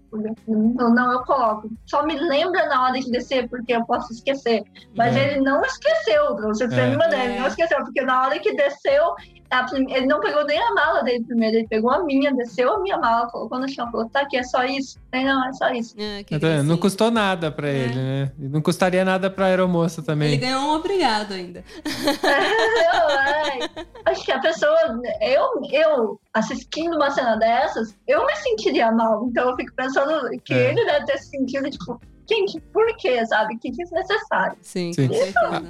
[0.46, 1.68] não, não, eu coloco.
[1.86, 4.62] Só me lembra na hora de descer, porque eu posso esquecer.
[4.96, 5.32] Mas É.
[5.32, 6.78] ele não esqueceu, você É.
[6.78, 6.86] é.
[6.86, 7.24] me mandar, É.
[7.26, 9.14] ele não esqueceu, porque na hora que desceu,
[9.50, 12.72] a prim- ele não pegou nem a mala dele primeiro, ele pegou a minha, desceu
[12.74, 14.98] a minha mala, colocou no chão, falou, tá aqui, é só isso.
[15.10, 15.94] Falei, não, é só isso.
[15.98, 18.32] É, Então, não custou nada pra ele, né?
[18.38, 20.38] E não custaria nada pra aeromoça Ele também.
[20.38, 21.64] ganhou um obrigado ainda.
[22.22, 23.60] Ai,
[24.06, 24.76] acho que a pessoa,
[25.20, 29.26] eu, eu assistindo uma cena dessas, eu me sentiria mal.
[29.28, 30.70] Então eu fico pensando que É.
[30.70, 33.56] ele deve ter se sentido, tipo, gente, por quê, sabe?
[33.58, 34.56] Que desnecessário.
[34.62, 35.08] Sim, Sim.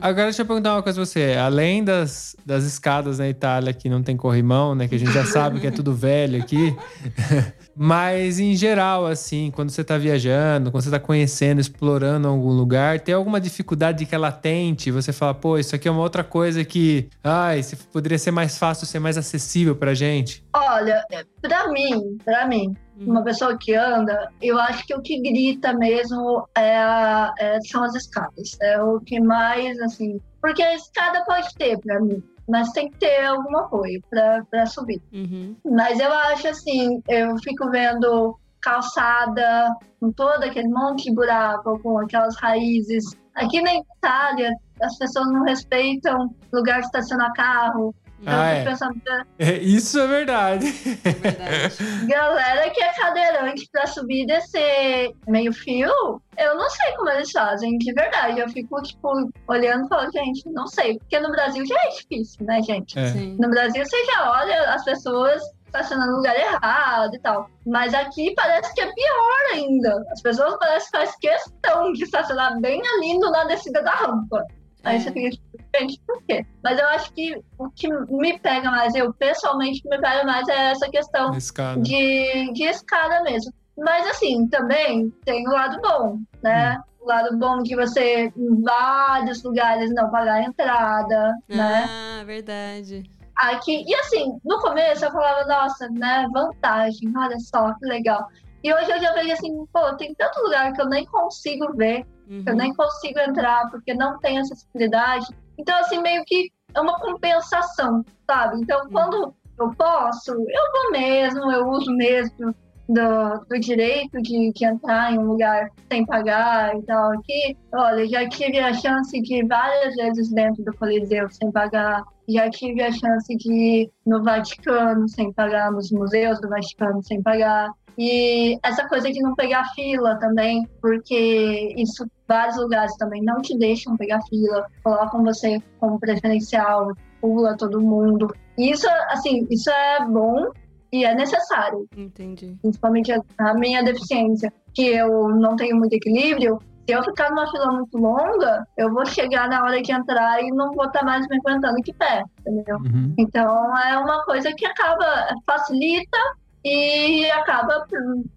[0.00, 1.36] Agora deixa eu perguntar uma coisa pra você.
[1.40, 4.88] Além das, das escadas na Itália que não tem corrimão, né?
[4.88, 6.74] Que a gente já sabe que é tudo velho aqui.
[7.80, 12.98] Mas em geral, assim, quando você tá viajando, quando você tá conhecendo, explorando algum lugar,
[12.98, 14.90] tem alguma dificuldade que ela tente?
[14.90, 18.59] Você fala, pô, isso aqui é uma outra coisa que, ai, se- poderia ser mais
[18.59, 20.42] fácil, ser mais acessível pra gente.
[20.52, 21.00] Olha,
[21.40, 22.74] pra mim, pra mim.
[23.07, 27.84] Uma pessoa que anda, eu acho que o que grita mesmo é a- é- são
[27.84, 28.57] as escadas.
[28.61, 30.20] É o que mais, assim.
[30.40, 35.01] Porque a escada pode ter pra mim, mas tem que ter algum apoio pra subir.
[35.12, 35.57] Uhum.
[35.64, 41.99] Mas eu acho assim, eu fico vendo calçada com todo aquele monte de buraco, com
[41.99, 43.05] aquelas raízes.
[43.34, 47.94] Aqui na Itália, as pessoas não respeitam lugar de estacionar carro.
[48.21, 48.64] Então Ah, é.
[48.64, 49.01] pensando,
[49.39, 50.66] É, isso é verdade.
[51.05, 51.75] É verdade.
[52.09, 55.89] Galera que é cadeirante pra subir e descer meio fio,
[56.37, 58.41] eu não sei como eles fazem, de verdade.
[58.41, 60.99] Eu fico, tipo, olhando e falo, gente, não sei.
[60.99, 62.99] Porque no Brasil já é difícil, né, gente?
[62.99, 63.12] É.
[63.39, 67.49] No Brasil você já olha as pessoas estacionando no lugar errado e tal.
[67.66, 70.03] Mas aqui parece que é pior ainda.
[70.11, 74.45] As pessoas parecem que faz questão de estacionar bem ali no- na descida da rampa.
[74.85, 75.01] Aí É.
[75.01, 75.45] você fica tipo,
[75.77, 76.45] gente, por quê?
[76.62, 80.71] Mas eu acho que o que me pega mais, eu pessoalmente, me pega mais é
[80.71, 81.81] essa questão Escada.
[81.81, 83.53] de, de escada mesmo.
[83.77, 86.81] Mas assim, também tem o lado bom, né?
[87.01, 91.87] O lado bom de você, em vários lugares, não pagar a entrada, né?
[91.89, 93.05] Ah, verdade.
[93.37, 98.27] Aqui, e assim, no começo eu falava, nossa, né, vantagem, olha só, que legal.
[98.64, 102.05] E hoje eu já vejo assim, pô, tem tanto lugar que eu nem consigo ver,
[102.29, 102.43] Uhum.
[102.45, 105.27] que eu nem consigo entrar, porque não tem acessibilidade.
[105.59, 108.61] Então, assim, meio que é uma compensação, sabe?
[108.61, 112.54] Então, quando eu posso, eu vou mesmo, eu uso mesmo
[112.88, 117.56] do, do direito de, de entrar em um lugar sem pagar e tal aqui.
[117.72, 122.02] Olha, já tive a chance de ir várias vezes dentro do Coliseu sem pagar.
[122.28, 127.22] Já tive a chance de ir no Vaticano sem pagar, nos museus do Vaticano sem
[127.22, 127.70] pagar.
[127.98, 133.57] E essa coisa de não pegar fila também, porque isso vários lugares também não te
[133.57, 138.33] deixam pegar fila, colocam você como preferencial, pula todo mundo.
[138.57, 140.51] Isso, assim, isso é bom
[140.93, 142.57] e é necessário, Entendi.
[142.61, 146.61] principalmente a, a minha deficiência, que eu não tenho muito equilíbrio.
[146.87, 150.51] Se eu ficar numa fila muito longa, eu vou chegar na hora de entrar e
[150.51, 152.76] não vou estar mais me aguentando de pé, entendeu?
[152.79, 153.14] Uhum.
[153.18, 156.18] Então é uma coisa que acaba, facilita
[156.64, 157.87] e acaba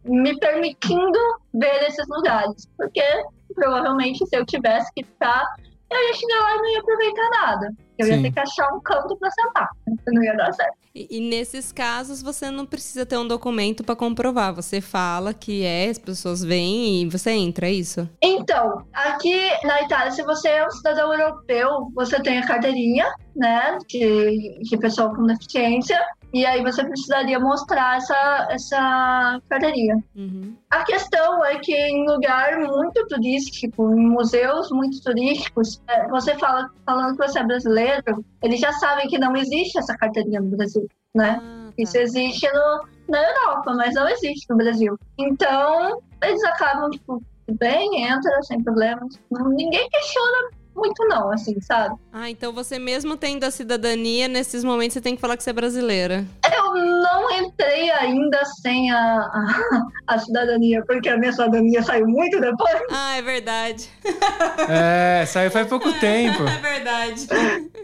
[0.03, 1.19] me permitindo
[1.53, 2.67] ver esses lugares.
[2.77, 3.03] Porque
[3.53, 5.45] provavelmente se eu tivesse que ficar,
[5.91, 7.75] eu ia chegar lá e não ia aproveitar nada.
[7.97, 8.13] Eu Sim.
[8.13, 9.69] ia ter que achar um canto para sentar.
[10.07, 10.81] Não ia dar certo.
[10.93, 14.53] E, e nesses casos você não precisa ter um documento pra comprovar.
[14.53, 18.09] Você fala que é, as pessoas vêm e você entra, é isso?
[18.21, 23.77] Então, aqui na Itália, se você é um cidadão europeu, você tem a carteirinha, né,
[23.87, 25.99] de, de pessoa com deficiência,
[26.33, 30.01] e aí você precisaria mostrar essa, essa carteirinha.
[30.15, 30.55] Uhum.
[30.69, 36.69] A questão é que em lugar muito turístico, em museus muito turísticos, é, você fala
[36.85, 40.87] falando que você é brasileiro, eles já sabem que não existe essa carteirinha no Brasil,
[41.13, 41.39] né?
[41.41, 41.73] Ah, tá.
[41.77, 44.97] Isso existe no, na Europa, mas não existe no Brasil.
[45.17, 47.21] Então, eles acabam, tipo,
[47.59, 49.19] bem, entra sem problemas.
[49.31, 51.95] Ninguém questiona muito não, assim, sabe?
[52.11, 55.49] Ah, então você mesmo tendo a cidadania, nesses momentos você tem que falar que você
[55.49, 56.25] é brasileira.
[56.53, 62.39] Eu não entrei ainda sem a, a, a cidadania, porque a minha cidadania saiu muito
[62.39, 62.81] depois.
[62.89, 63.89] Ah, é verdade.
[64.69, 66.43] É, saiu faz pouco tempo.
[66.43, 67.27] É verdade.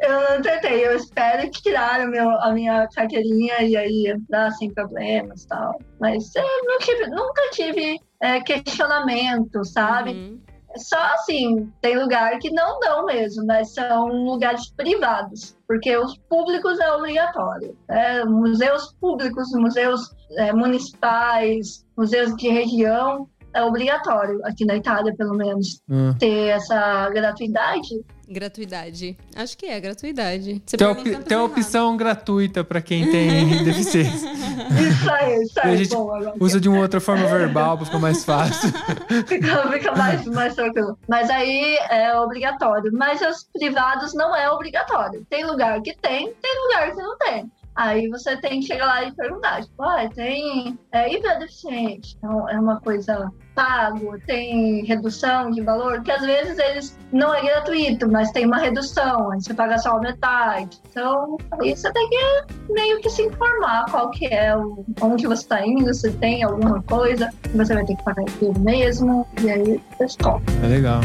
[0.02, 4.74] Eu não tentei, eu espero que tiraram meu, a minha carteirinha e aí entrar sem
[4.74, 5.80] problemas e tal.
[6.00, 10.12] Mas eu não tive, nunca tive é, questionamento, sabe?
[10.12, 10.40] Uhum.
[10.76, 16.80] Só assim, tem lugar que não dão mesmo, mas são lugares privados, porque os públicos
[16.80, 17.76] é obrigatório.
[17.88, 18.24] né?
[18.26, 25.82] museus públicos, museus é, municipais, museus de região, é obrigatório, aqui na Itália pelo menos,
[25.90, 26.14] Hum.
[26.20, 27.90] ter essa gratuidade.
[28.30, 29.18] Gratuidade.
[29.36, 30.62] Acho que é gratuidade.
[30.66, 31.46] Você Tem, op- tem errado.
[31.46, 34.30] opção gratuita pra quem tem deficiência.
[34.30, 36.34] Isso aí, isso E a aí, gente bom.
[36.40, 38.70] Usa de uma outra forma verbal pra ficar mais fácil.
[39.28, 40.98] fica, fica mais, mais tranquilo.
[41.08, 42.92] Mas aí é obrigatório.
[42.94, 45.26] Mas os privados não é obrigatório.
[45.30, 47.52] Tem lugar que tem, tem lugar que não tem.
[47.78, 52.16] Aí você tem que chegar lá e perguntar, tipo, ah, tem é, e pra deficiente?
[52.18, 57.42] Então, é uma coisa pago, tem redução de valor, que às vezes eles não é
[57.42, 60.82] gratuito, mas tem uma redução, aí você paga só a metade.
[60.90, 65.44] Então, aí você tem que meio que se informar qual que é o onde você
[65.44, 69.82] está indo, se tem alguma coisa, você vai ter que pagar aquilo mesmo, e aí
[69.98, 70.44] você escolhe.
[70.64, 71.02] É legal.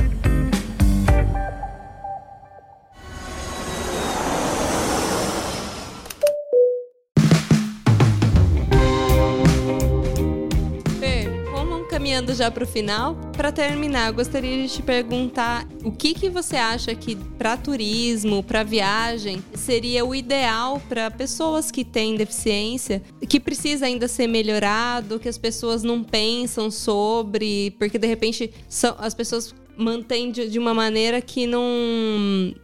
[12.12, 13.14] Caminhando já pro final.
[13.34, 18.42] Pra terminar, eu gostaria de te perguntar o que que você acha que para turismo,
[18.42, 25.18] para viagem, seria o ideal para pessoas que têm deficiência, que precisa ainda ser melhorado,
[25.18, 30.58] que as pessoas não pensam sobre, porque de repente são, as pessoas mantêm de, de
[30.58, 31.62] uma maneira que não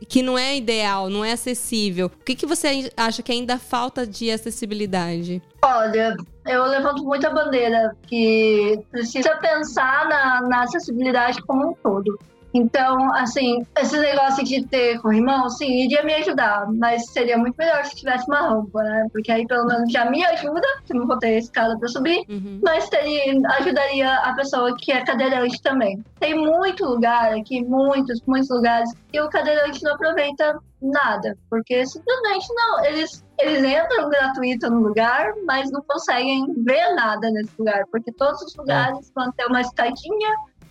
[0.09, 2.06] que não é ideal, não é acessível.
[2.06, 5.42] O que que você acha que ainda falta de acessibilidade?
[5.62, 12.18] Olha, eu levanto muita bandeira que precisa pensar na, na acessibilidade como um todo.
[12.59, 17.84] Então, assim, esse negócio de ter corrimão, sim, iria me ajudar, mas seria muito melhor
[17.84, 19.06] se tivesse uma rampa, né?
[19.12, 22.61] Porque aí pelo menos já me ajuda, se não vou ter escada para subir, Uhum.
[22.62, 26.02] mas teria, ajudaria a pessoa que é cadeirante também.
[26.18, 32.46] Tem muito lugar aqui, muitos, muitos lugares, que o cadeirante não aproveita nada, porque simplesmente
[32.54, 38.12] não, eles, eles entram gratuito no lugar, mas não conseguem ver nada nesse lugar, porque
[38.12, 40.28] todos os lugares vão ter uma escadinha,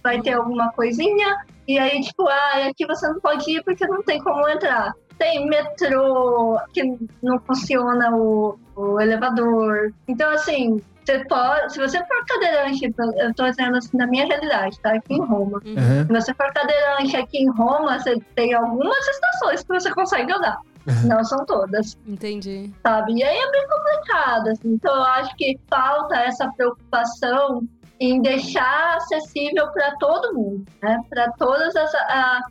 [0.07, 4.01] vai ter alguma coisinha, e aí, tipo, ah, aqui você não pode ir porque não
[4.01, 4.93] tem como entrar.
[5.17, 9.91] Tem metrô que não funciona o, o elevador.
[10.07, 14.79] Então, assim, você pode, se você for cadeirante, eu tô dizendo assim, na minha realidade,
[14.79, 14.93] tá?
[14.93, 15.61] Aqui em Roma.
[15.65, 16.05] Aham.
[16.05, 20.59] Se você for cadeirante aqui em Roma, você tem algumas estações que você consegue andar.
[21.03, 22.71] Não são todas, Entendi.
[22.81, 23.13] sabe?
[23.15, 24.69] E aí é bem complicado, assim.
[24.73, 27.67] Então eu acho que falta essa preocupação
[27.99, 30.99] em deixar acessível para todo mundo, né?
[31.09, 32.41] Para todas as, a-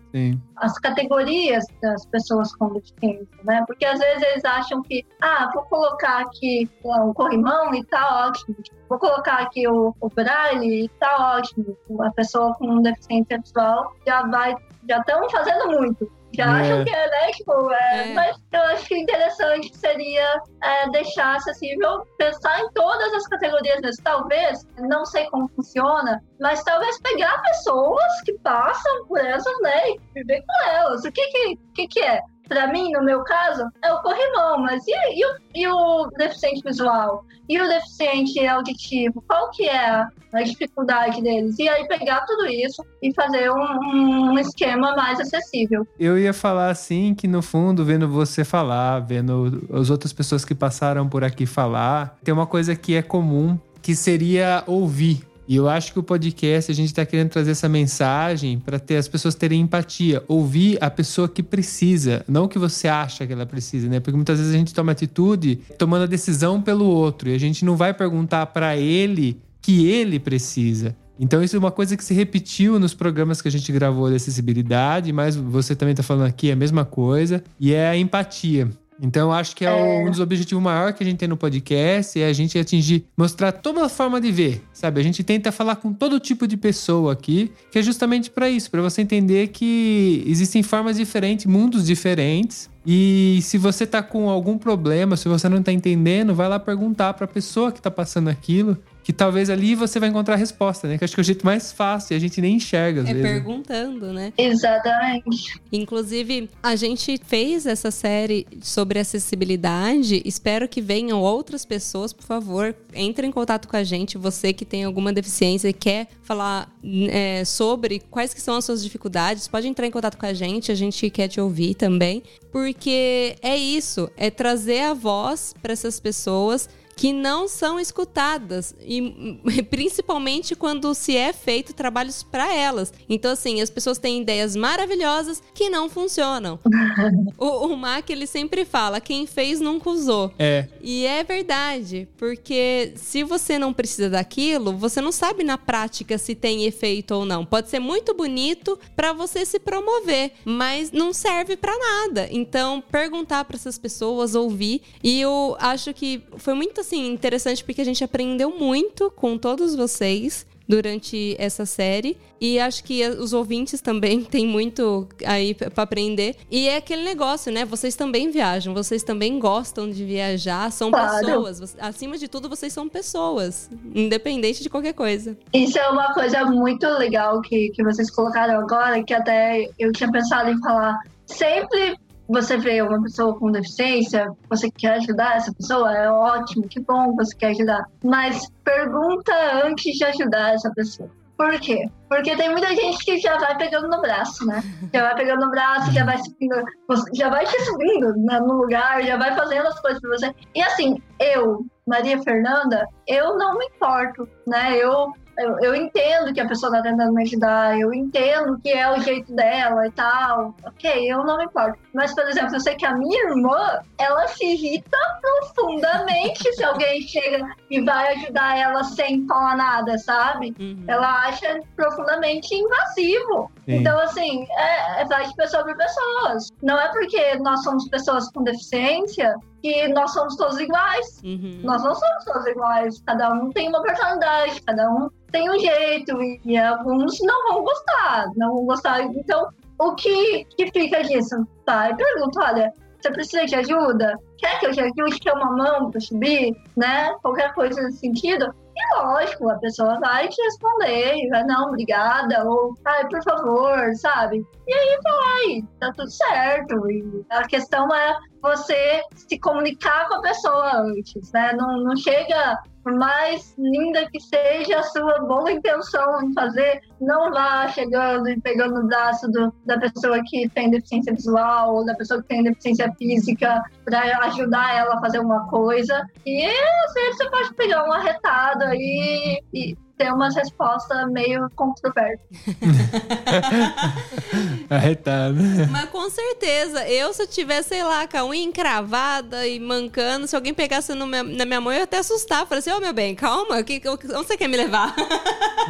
[0.56, 3.62] as categorias das pessoas com deficiência, né?
[3.66, 8.56] Porque às vezes eles acham que, ah, vou colocar aqui um corrimão e tá ótimo.
[8.88, 11.76] Vou colocar aqui o, o braille e tá ótimo.
[12.02, 14.54] A pessoa com deficiência visual já vai,
[14.88, 16.10] já estão fazendo muito.
[16.36, 16.84] Que acham É.
[16.84, 17.30] que é, né?
[17.32, 18.14] Tipo, é, É.
[18.14, 23.80] mas eu acho que o interessante seria é, deixar acessível, pensar em todas as categorias
[23.80, 24.04] mesmo.
[24.04, 29.98] Talvez, não sei como funciona, mas talvez pegar pessoas que passam por essas, né, e
[30.14, 31.04] viver com elas.
[31.04, 32.20] O que que, que, que é?
[32.48, 36.62] Pra mim, no meu caso, é o corrimão, mas e, e, o, e o deficiente
[36.62, 37.24] visual?
[37.48, 39.22] E o deficiente auditivo?
[39.26, 41.58] Qual que é a dificuldade deles?
[41.58, 45.86] E aí pegar tudo isso e fazer um, um esquema mais acessível.
[45.98, 50.54] Eu ia falar assim que no fundo, vendo você falar, vendo as outras pessoas que
[50.54, 55.24] passaram por aqui falar, tem uma coisa que é comum, que seria ouvir.
[55.48, 58.96] E eu acho que o podcast a gente tá querendo trazer essa mensagem para ter
[58.96, 63.32] as pessoas terem empatia, ouvir a pessoa que precisa, não o que você acha que
[63.32, 64.00] ela precisa, né?
[64.00, 67.64] Porque muitas vezes a gente toma atitude tomando a decisão pelo outro e a gente
[67.64, 70.96] não vai perguntar para ele que ele precisa.
[71.18, 74.16] Então, isso é uma coisa que se repetiu nos programas que a gente gravou de
[74.16, 78.68] acessibilidade, mas você também está falando aqui a mesma coisa, e é a empatia.
[79.00, 80.04] Então, acho que é, É.
[80.06, 83.52] um dos objetivos maiores que a gente tem no podcast, é a gente atingir, mostrar
[83.52, 85.00] toda a forma de ver, sabe?
[85.00, 88.70] A gente tenta falar com todo tipo de pessoa aqui, que é justamente para isso,
[88.70, 94.56] para você entender que existem formas diferentes, mundos diferentes, e se você tá com algum
[94.56, 98.78] problema, se você não tá entendendo, vai lá perguntar pra pessoa que tá passando aquilo,
[99.06, 100.98] que talvez ali você vai encontrar a resposta, né?
[100.98, 103.14] Que acho que é o jeito mais fácil e a gente nem enxerga às É
[103.14, 103.30] vezes.
[103.30, 104.32] perguntando, né?
[104.36, 105.60] Exatamente.
[105.72, 110.20] Inclusive, a gente fez essa série sobre acessibilidade.
[110.24, 114.18] Espero que venham outras pessoas, por favor, entre em contato com a gente.
[114.18, 116.68] Você que tem alguma deficiência e quer falar
[117.08, 120.72] é, sobre quais que são as suas dificuldades, pode entrar em contato com a gente.
[120.72, 126.00] A gente quer te ouvir também, porque é isso, é trazer a voz para essas
[126.00, 129.38] pessoas que não são escutadas e
[129.70, 132.92] principalmente quando se é feito trabalhos para elas.
[133.06, 136.58] Então assim, as pessoas têm ideias maravilhosas que não funcionam.
[137.36, 140.32] o, o Mac ele sempre fala, quem fez nunca usou.
[140.38, 146.16] É, E é verdade, porque se você não precisa daquilo, você não sabe na prática
[146.16, 147.44] se tem efeito ou não.
[147.44, 152.26] Pode ser muito bonito para você se promover, mas não serve para nada.
[152.30, 157.80] Então, perguntar para essas pessoas, ouvir, e eu acho que foi muito assim interessante porque
[157.80, 163.80] a gente aprendeu muito com todos vocês durante essa série e acho que os ouvintes
[163.80, 167.64] também têm muito aí para aprender e é aquele negócio, né?
[167.64, 171.24] Vocês também viajam, vocês também gostam de viajar, são Claro.
[171.24, 171.76] pessoas.
[171.80, 175.36] Acima de tudo, vocês são pessoas, independente de qualquer coisa.
[175.52, 180.10] Isso é uma coisa muito legal que, que vocês colocaram agora, que até eu tinha
[180.10, 180.98] pensado em falar.
[181.26, 181.96] Sempre
[182.28, 187.14] você vê uma pessoa com deficiência, você quer ajudar essa pessoa, é ótimo, que bom
[187.14, 187.84] você quer ajudar.
[188.04, 189.32] Mas pergunta
[189.64, 191.10] antes de ajudar essa pessoa.
[191.36, 191.86] Por quê?
[192.08, 194.62] Porque tem muita gente que já vai pegando no braço, né?
[194.92, 196.64] Já vai pegando no braço, já vai subindo,
[197.12, 200.34] já vai te subindo né, no lugar, já vai fazendo as coisas pra você.
[200.54, 204.78] E assim, eu, Maria Fernanda, eu não me importo, né?
[204.78, 208.90] Eu, eu, eu entendo que a pessoa tá tentando me ajudar, eu entendo que é
[208.90, 210.54] o jeito dela e tal.
[210.64, 211.78] Ok, eu não me importo.
[211.92, 217.02] Mas, por exemplo, eu sei que a minha irmã, ela se irrita profundamente se alguém
[217.02, 220.54] chega e vai ajudar ela sem falar nada, sabe?
[220.58, 220.84] Uhum.
[220.86, 223.50] Ela acha profundamente invasivo.
[223.64, 223.76] Sim.
[223.76, 226.48] Então, assim, é, é vai de pessoa para pessoas.
[226.62, 231.20] Não é porque nós somos pessoas com deficiência que nós somos todos iguais.
[231.24, 231.60] Uhum.
[231.62, 233.02] Nós não somos todos iguais.
[233.04, 236.18] Cada um tem uma personalidade, cada um tem um jeito.
[236.44, 239.02] E, alguns não vão gostar, não vão gostar.
[239.02, 241.46] Então, o que, que fica disso?
[241.66, 244.18] Tá, eu pergunto, olha, você precisa de ajuda?
[244.38, 245.20] Quer que eu te ajude?
[245.20, 246.56] Quer uma mão para subir?
[246.76, 247.14] Né?
[247.20, 248.54] Qualquer coisa nesse sentido.
[248.78, 254.46] E lógico, a pessoa vai te responder, vai, não, obrigada, ou, ai, por favor, sabe?
[254.66, 256.90] E aí vai, tá tudo certo.
[256.90, 261.52] E a questão é você se comunicar com a pessoa antes, né?
[261.54, 267.30] Não, não chega, por mais linda que seja a sua boa intenção em fazer, não
[267.32, 271.94] vá chegando e pegando no braço do, da pessoa que tem deficiência visual ou da
[271.94, 276.06] pessoa que tem deficiência física para ajudar ela a fazer uma coisa.
[276.24, 282.26] E às vezes você pode pegar um arretado aí e ter umas respostas meio controversas.
[284.68, 285.36] arretado.
[285.70, 290.26] Mas com certeza, eu se eu tivesse, sei lá, com a unha encravada e mancando,
[290.26, 292.46] se alguém pegasse no meu- na minha mão, eu ia até assustar.
[292.46, 294.94] Falei assim, ô meu bem, calma, que, que- onde você quer me levar?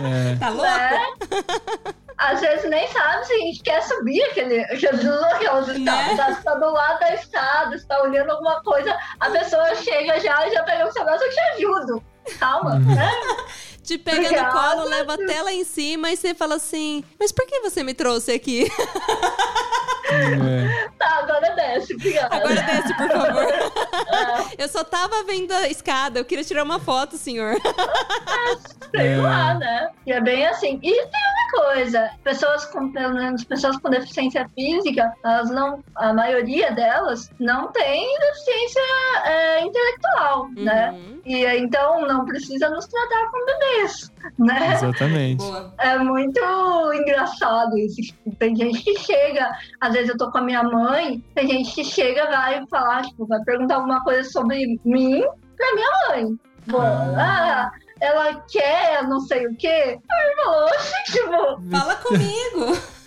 [0.03, 0.36] É.
[0.39, 0.65] tá louco?
[0.65, 1.01] né?
[2.19, 5.74] Às vezes nem sabe se a gente quer subir aquele, aquelas Né?
[5.78, 6.16] escadas.
[6.16, 10.55] Tá, tá do lado da escada, está olhando alguma coisa, a pessoa chega já e
[10.55, 12.03] já pega o seu braço, eu te ajudo.
[12.39, 13.11] Calma, né?
[13.82, 14.53] Te pega no Obrigada.
[14.53, 17.94] colo, leva até lá em cima e você fala assim, mas por que você me
[17.94, 18.69] trouxe aqui?
[20.11, 20.89] É.
[20.99, 22.37] Tá, agora desce, obrigada.
[22.37, 23.47] Agora desce, por favor.
[24.59, 27.55] Eu só tava vendo a escada, eu queria tirar uma foto, senhor.
[28.95, 29.16] Sei É.
[29.16, 29.91] lá, né?
[30.07, 30.78] E é bem assim.
[30.83, 36.12] E tem uma coisa, pessoas com, pelo menos pessoas com deficiência física, elas não, a
[36.12, 38.83] maioria delas não tem deficiência
[39.24, 40.91] é, intelectual, né?
[40.93, 41.20] Uhum.
[41.27, 44.74] E então não precisa nos tratar como bebês, né?
[44.74, 45.39] Exatamente.
[45.44, 45.74] Boa.
[45.78, 46.40] É muito
[46.94, 48.15] engraçado isso.
[48.39, 49.51] Tem gente que chega,
[49.81, 53.27] às vezes eu tô com a minha mãe, tem gente que chega, vai falar, tipo,
[53.27, 55.23] vai perguntar alguma coisa sobre mim
[55.57, 56.39] pra minha mãe.
[56.69, 57.15] Pô, Ah.
[57.16, 59.98] ah, ela quer não sei o quê.
[60.10, 62.97] Aí eu falo, "Oxe", tipo, Fala comigo.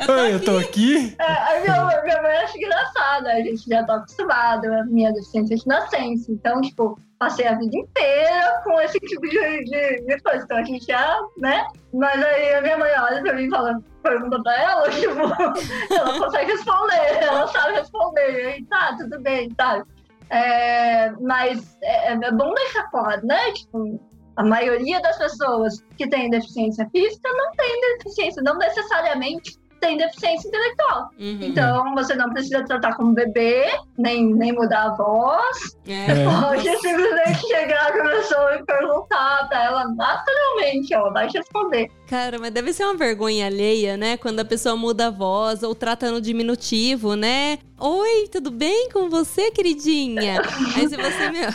[0.00, 0.44] Eu tô Oi, eu aqui.
[0.44, 1.16] tô aqui?
[1.20, 5.56] é, a minha, minha mãe acha engraçado, a gente já tá acostumado, a minha deficiência
[5.56, 6.32] de nascença.
[6.32, 10.42] Então, tipo, passei a vida inteira com esse tipo de, de, de coisa.
[10.44, 11.64] Então a gente já, né?
[11.94, 16.18] Mas aí a minha mãe olha pra mim e fala, pergunta pra ela, tipo, ela
[16.18, 18.46] consegue responder, ela sabe responder.
[18.48, 19.84] Aí, tá, tudo bem, tá.
[20.28, 23.52] É, mas é, é bom deixar claro, né?
[23.52, 24.00] Tipo,
[24.36, 30.48] a maioria das pessoas que têm deficiência física não tem deficiência, não necessariamente tem deficiência
[30.48, 31.10] intelectual.
[31.18, 31.38] Uhum.
[31.42, 33.66] Então, você não precisa tratar como bebê,
[33.98, 35.76] nem, nem mudar a voz.
[35.86, 36.10] É.
[36.12, 36.24] É.
[36.24, 41.90] Pode simplesmente chegar pra pessoa e perguntar pra ela naturalmente, ela vai te responder.
[42.08, 44.16] Cara, mas deve ser uma vergonha alheia, né?
[44.16, 47.58] Quando a pessoa muda a voz ou trata no diminutivo, né?
[47.78, 50.40] Oi, tudo bem com você, queridinha?
[50.76, 51.50] Aí se você, meu...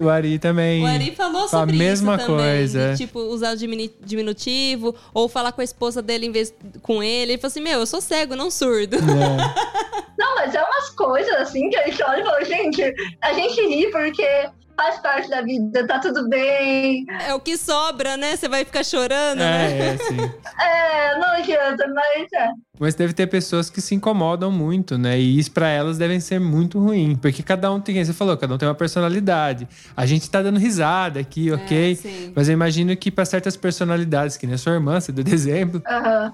[0.00, 0.82] O Ari também.
[0.82, 2.44] O Ari falou Fala a sobre mesma isso também.
[2.44, 2.92] coisa.
[2.92, 7.32] De, tipo, usar o diminutivo ou falar com a esposa dele em vez com ele.
[7.32, 8.96] Ele falou assim, meu, eu sou cego, não surdo.
[8.96, 10.02] É.
[10.18, 13.60] Não, mas é umas coisas assim que a gente olha e fala, gente, a gente
[13.66, 17.04] ri porque faz parte da vida, tá tudo bem.
[17.26, 18.36] É o que sobra, né?
[18.36, 19.72] Você vai ficar chorando, né?
[19.72, 20.16] É, é, sim.
[20.60, 22.50] É, não adianta, mas é.
[22.82, 25.18] Mas deve ter pessoas que se incomodam muito, né?
[25.20, 27.14] E isso pra elas devem ser muito ruim.
[27.14, 29.68] Porque cada um tem, você falou, cada um tem uma personalidade.
[29.96, 31.92] A gente tá dando risada aqui, ok?
[31.92, 32.32] É, sim.
[32.34, 35.32] Mas eu imagino que pra certas personalidades, que nem a sua irmã, você deu de
[35.32, 35.80] exemplo,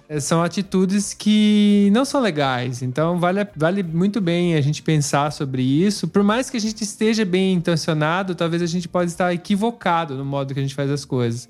[0.08, 2.80] eh, são atitudes que não são legais.
[2.80, 6.08] Então vale, vale muito bem a gente pensar sobre isso.
[6.08, 10.24] Por mais que a gente esteja bem intencionado, talvez a gente pode estar equivocado no
[10.24, 11.46] modo que a gente faz as coisas.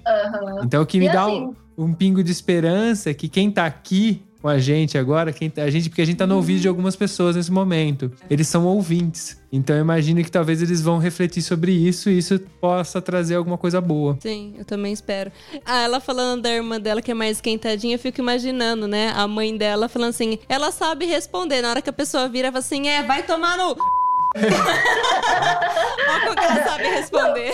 [0.65, 3.49] Então o que me E dá assim- um, um pingo de esperança é que quem
[3.51, 6.37] tá aqui com a gente agora, quem tá- a gente, porque a gente tá no
[6.37, 8.11] ouvido de algumas pessoas nesse momento.
[8.31, 9.37] Eles são ouvintes.
[9.53, 13.57] Então eu imagino que talvez eles vão refletir sobre isso e isso possa trazer alguma
[13.59, 14.17] coisa boa.
[14.21, 15.33] Sim, eu também espero.
[15.65, 19.13] Ah, ela falando da irmã dela que é mais esquentadinha, eu fico imaginando, né?
[19.17, 21.63] A mãe dela falando assim, ela sabe responder.
[21.63, 23.75] Na hora que a pessoa vira, fala assim, é, vai tomar no...
[24.37, 27.53] Olha que ela sabe responder.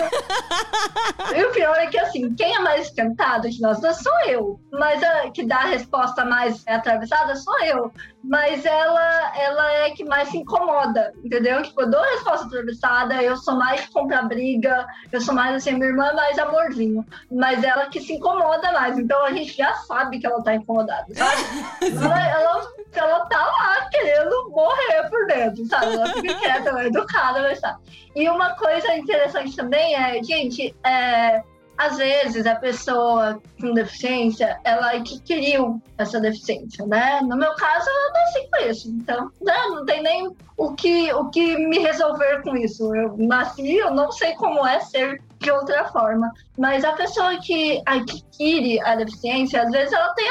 [1.34, 4.60] E o pior é que, assim, quem é mais esquentado de nós dois sou eu.
[4.72, 7.92] Mas a que dá a resposta mais atravessada sou eu.
[8.26, 11.62] Mas ela, ela é que mais se incomoda, entendeu?
[11.62, 15.54] Tipo, eu dou a resposta atravessada, eu sou mais de comprar briga, eu sou mais
[15.54, 17.04] assim, minha irmã é mais amorzinho.
[17.30, 18.98] Mas ela que se incomoda mais.
[18.98, 21.42] Então a gente já sabe que ela tá incomodada, sabe?
[22.02, 25.92] ela, ela, ela tá lá querendo morrer por dentro, sabe?
[25.92, 27.78] Ela fica quieta, ela é educada, mas tá.
[28.16, 31.42] E uma coisa interessante também é, gente, é,
[31.76, 37.20] às vezes a pessoa com deficiência, ela adquiriu essa deficiência, né?
[37.22, 38.88] No meu caso, eu nasci com isso.
[38.90, 42.94] Então, né, não tem nem o que, o que me resolver com isso.
[42.94, 46.30] Eu nasci, eu não sei como é ser de outra forma.
[46.58, 50.26] Mas a pessoa que adquire a deficiência, às vezes ela tem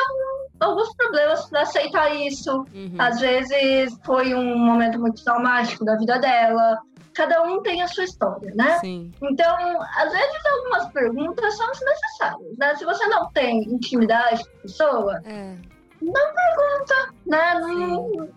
[0.60, 2.65] alguns problemas para aceitar isso.
[2.74, 2.95] Uhum.
[2.98, 6.78] Às vezes foi um momento muito traumático da vida dela.
[7.15, 8.80] Cada um tem a sua história, né?
[8.80, 9.11] Sim.
[9.22, 12.76] Então, às vezes algumas perguntas são desnecessárias, né?
[12.76, 15.56] Se você não tem intimidade com a pessoa, É.
[17.22, 17.56] né?
[17.61, 18.30] Não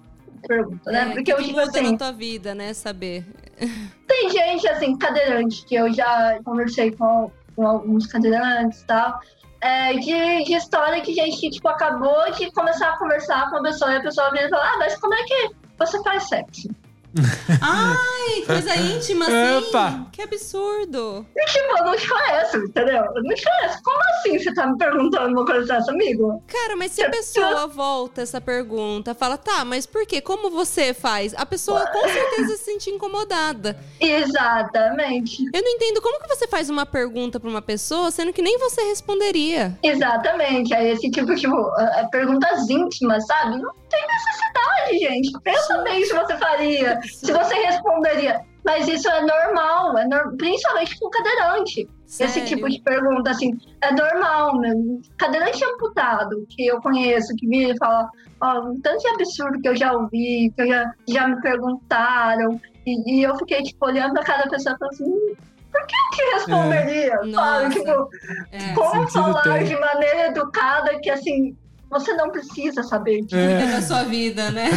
[0.46, 1.10] pergunta, né?
[1.10, 2.72] É, Porque eu, tipo muda assim, na tua vida, né?
[2.72, 3.24] Saber.
[4.06, 9.18] tem gente, assim, cadeirante, que eu já conversei com, com alguns cadeirantes e tal,
[9.60, 13.62] é, de, de história que gente que, tipo, acabou de começar a conversar com a
[13.62, 16.68] pessoa e a pessoa vem e fala, ah, mas como é que você faz sexo?
[17.60, 19.68] Ai, coisa íntima, assim.
[19.68, 20.06] Opa!
[20.12, 21.26] Que absurdo.
[21.36, 23.04] E, tipo, eu não te conheço, entendeu?
[23.04, 23.82] Eu não te conheço.
[23.82, 26.42] Como assim você tá me perguntando uma coisa dessa, amigo?
[26.46, 30.20] Cara, mas se a pessoa volta essa pergunta, fala, tá, mas por quê?
[30.20, 31.34] Como você faz?
[31.36, 33.78] A pessoa com certeza se sente incomodada.
[34.00, 35.44] Exatamente.
[35.52, 38.58] Eu não entendo como que você faz uma pergunta pra uma pessoa, sendo que nem
[38.58, 39.78] você responderia.
[39.82, 40.74] Exatamente.
[40.74, 43.58] Aí esse tipo, tipo, é, é perguntas íntimas, sabe?
[43.58, 45.40] Não tem necessidade, gente.
[45.42, 47.00] Pensa bem se você faria.
[47.02, 48.40] Se você responderia.
[48.64, 51.88] Mas isso é normal, é nor- principalmente com cadeirante.
[52.04, 52.48] Esse Sério?
[52.48, 55.00] tipo de pergunta, assim, é normal mesmo.
[55.18, 58.08] Cadeirante amputado, que eu conheço, que vira e fala,
[58.40, 62.60] ó, um tanto de absurdo que eu já ouvi, que eu já, já me perguntaram.
[62.84, 65.34] E, e eu fiquei, tipo, olhando pra cada pessoa e falando assim, "Hum,
[65.72, 67.10] por que eu que responderia?
[67.16, 67.30] Sabe?
[67.32, 67.70] Nossa.
[67.70, 68.08] Tipo,
[68.52, 68.72] É.
[68.74, 69.64] como falar tem.
[69.64, 71.56] de maneira educada que, assim,
[71.90, 73.36] você não precisa saber disso.
[73.36, 73.58] É.
[73.60, 74.68] Cuida da sua vida, né?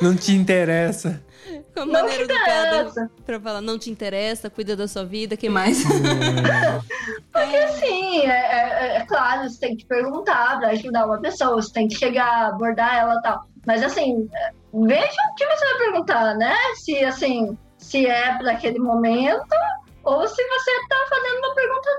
[0.00, 1.22] Não te interessa.
[1.74, 3.10] Com Não maneira te educada interessa.
[3.24, 5.82] pra falar, não te interessa, cuida da sua vida, que mais?
[7.32, 11.72] Porque assim, é, é- é claro, você tem que perguntar pra ajudar uma pessoa, você
[11.72, 13.44] tem que chegar, abordar ela e tal.
[13.66, 14.50] Mas assim, é,
[14.86, 16.54] veja o que você vai perguntar, né?
[16.76, 19.54] Se assim, se é para aquele momento,
[20.04, 21.90] ou se você tá fazendo uma pergunta,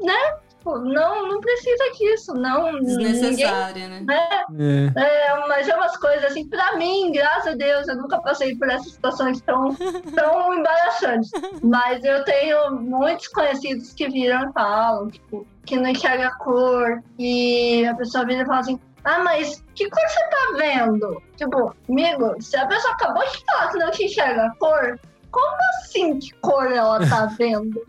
[0.00, 0.36] né?
[0.68, 2.72] Tipo, não, não precisa disso, não.
[2.72, 4.04] Ninguém, Desnecessária, né?
[4.06, 4.92] né?
[4.94, 5.28] É.
[5.28, 8.68] É, mas é umas coisas assim, pra mim, graças a Deus, eu nunca passei por
[8.68, 9.74] essas situações tão,
[10.14, 11.30] tão embaraçantes.
[11.62, 17.02] Mas eu tenho muitos conhecidos que viram e falam, tipo, que não enxerga a cor.
[17.18, 21.22] E a pessoa vira e fala assim, ah, mas que cor você tá vendo?
[21.36, 25.56] Tipo, amigo, se a pessoa acabou de falar que não te enxerga a cor, como
[25.80, 27.80] assim que cor ela tá vendo?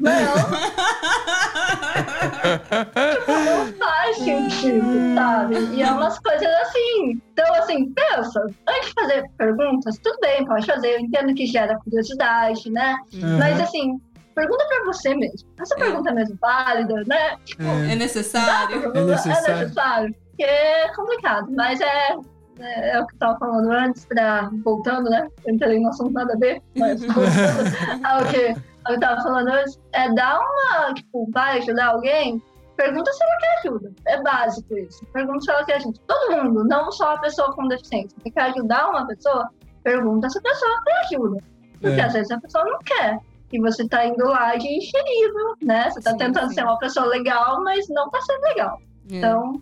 [3.27, 5.55] Não, não faz sentido, sabe?
[5.73, 7.21] E é umas coisas assim.
[7.33, 11.77] Então, assim, pensa, antes de fazer perguntas, tudo bem, pode fazer, eu entendo que gera
[11.79, 12.97] curiosidade, né?
[13.37, 13.99] Mas assim,
[14.35, 15.49] pergunta pra você mesmo.
[15.59, 17.37] Essa pergunta é mesmo válida, né?
[17.91, 18.91] É necessário?
[18.95, 19.57] É necessário.
[19.59, 20.15] necessário.
[20.29, 22.15] Porque é complicado, mas é,
[22.59, 25.27] é, é o que eu tava falando antes, pra, voltando, né?
[25.45, 28.55] Eu entrei no assunto nada a ver, mas voltando ao que
[28.89, 32.41] eu tava falando antes, é dar uma, tipo, vai ajudar alguém,
[32.75, 33.91] pergunta se ela quer ajuda.
[34.07, 35.05] É básico isso.
[35.13, 35.99] Pergunta se ela quer ajuda.
[36.07, 38.17] Todo mundo, não só a pessoa com deficiência.
[38.21, 39.49] Você quer ajudar uma pessoa,
[39.83, 41.37] pergunta se a pessoa quer ajuda.
[41.81, 42.03] Porque É.
[42.05, 43.19] às vezes a pessoa não quer.
[43.51, 45.89] E você tá indo lá de enxerido, né?
[45.89, 46.55] Você tá Sim, tentando sim.
[46.55, 48.79] ser uma pessoa legal, mas não tá sendo legal.
[49.11, 49.15] É.
[49.17, 49.61] Então,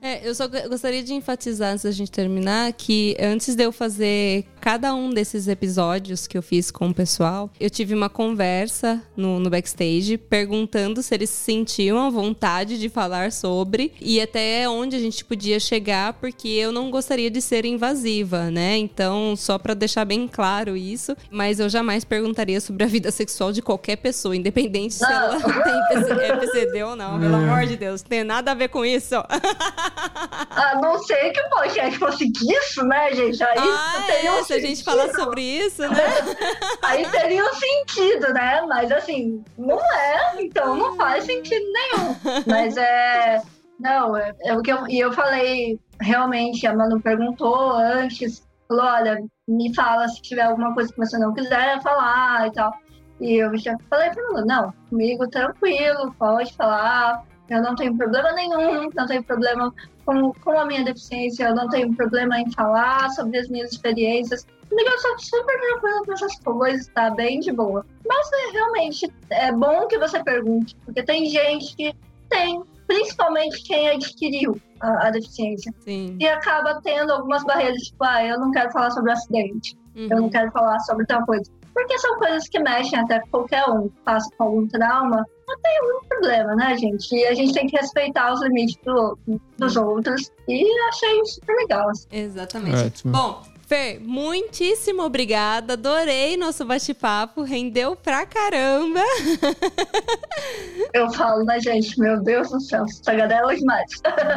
[0.00, 3.72] É, eu só go- gostaria de enfatizar antes da gente terminar que antes de eu
[3.72, 9.02] fazer cada um desses episódios que eu fiz com o pessoal, eu tive uma conversa
[9.16, 14.68] no, no backstage perguntando se eles se sentiam à vontade de falar sobre e até
[14.68, 18.76] onde a gente podia chegar, porque eu não gostaria de ser invasiva, né?
[18.76, 23.52] Então, só pra deixar bem claro isso, mas eu jamais perguntaria sobre a vida sexual
[23.52, 28.02] de qualquer pessoa, independente se ela tem PC PCD ou não, pelo amor de Deus,
[28.02, 29.14] não tem nada a ver com isso.
[29.16, 33.42] a não ser que o podcast fosse disso, né, gente?
[33.42, 34.04] Aí Ah,
[34.34, 36.04] um é, se a gente falar sobre isso, né?
[36.82, 38.62] Aí teria um sentido, né?
[38.62, 42.16] Mas assim, não é, então não faz sentido nenhum.
[42.46, 43.42] Mas é.
[43.78, 44.88] Não, é, é o que eu.
[44.88, 50.74] E eu falei, realmente, a Manu perguntou antes, falou, olha, me fala se tiver alguma
[50.74, 52.72] coisa que você não quiser falar e tal.
[53.20, 58.32] E eu já falei pra ela, não, comigo tranquilo, pode falar, eu não tenho problema
[58.32, 59.74] nenhum, não tenho problema
[60.08, 64.46] com, com a minha deficiência, eu não tenho problema em falar sobre as minhas experiências.
[64.66, 67.84] Comigo eu sou super tranquila com essas coisas, tá bem de boa.
[68.08, 71.94] Mas é, realmente é bom que você pergunte, porque tem gente que
[72.30, 76.16] tem, principalmente quem adquiriu a, a deficiência, Sim.
[76.18, 80.24] e acaba tendo algumas barreiras, tipo, ah, eu não quero falar sobre acidente, eu não
[80.24, 80.30] Uhum.
[80.30, 81.50] quero falar sobre tal coisa.
[81.78, 85.24] Porque são coisas que mexem até com qualquer um que passa com algum trauma.
[85.46, 87.14] Não tem algum problema, né, gente?
[87.14, 89.16] E a gente tem que respeitar os limites do
[89.56, 90.28] dos outros.
[90.48, 91.88] E achei super legal.
[91.88, 92.08] assim.
[92.10, 92.84] Exatamente.
[92.84, 93.12] Ótimo.
[93.12, 95.74] Bom, Fer, muitíssimo obrigada.
[95.74, 97.42] Adorei nosso bate-papo.
[97.42, 99.00] Rendeu pra caramba.
[100.94, 102.00] Eu falo, né, gente?
[102.00, 103.90] Meu Deus do céu, tagadela demais.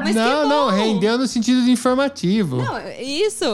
[0.03, 2.57] Mas não, que não, rendeu no sentido de informativo.
[2.57, 3.45] Não, isso.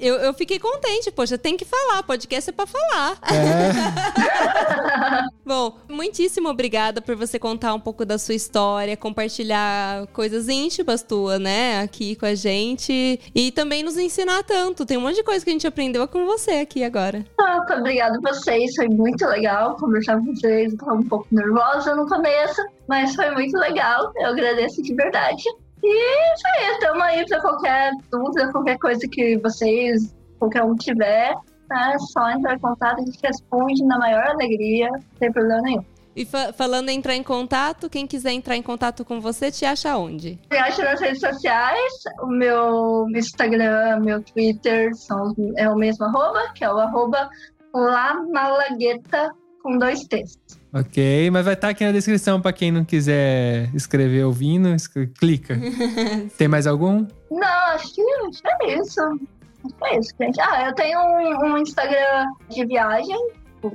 [0.00, 1.10] Eu, eu fiquei contente.
[1.10, 2.02] Poxa, tem que falar.
[2.04, 3.18] Podcast é pra falar.
[3.30, 11.02] É, Bom, muitíssimo obrigada por você contar um pouco da sua história, compartilhar coisas íntimas
[11.02, 14.86] tuas, né, aqui com a gente e também nos ensinar tanto.
[14.86, 17.26] Tem um monte de coisa que a gente aprendeu com você aqui agora.
[17.38, 20.72] Muito obrigada a vocês, foi muito legal conversar com vocês.
[20.72, 24.12] Eu tava um pouco nervosa no começo, mas foi muito legal.
[24.16, 25.42] Eu agradeço de verdade.
[25.82, 31.34] E isso aí, estamos aí para qualquer dúvida, qualquer coisa que vocês, qualquer um tiver.
[31.72, 34.88] É só entrar em contato, a gente responde na maior alegria,
[35.18, 35.84] sem problema nenhum.
[36.16, 39.66] E fa- falando em entrar em contato, quem quiser entrar em contato com você, te
[39.66, 40.38] acha onde?
[40.50, 46.40] Me acha nas redes sociais, o meu Instagram, meu Twitter são, é o mesmo arroba,
[46.54, 47.28] que é o arroba
[48.20, 49.30] Lamalagueta
[49.62, 50.38] com dois T's.
[50.72, 54.68] ok, mas vai estar aqui na descrição pra quem não quiser escrever ouvindo,
[55.18, 55.58] clica.
[56.38, 57.06] Tem mais algum?
[57.30, 57.42] Não,
[57.74, 59.00] acho que acho que é isso.
[59.78, 60.40] Foi isso, gente.
[60.40, 63.16] Ah, eu tenho um, um Instagram de viagem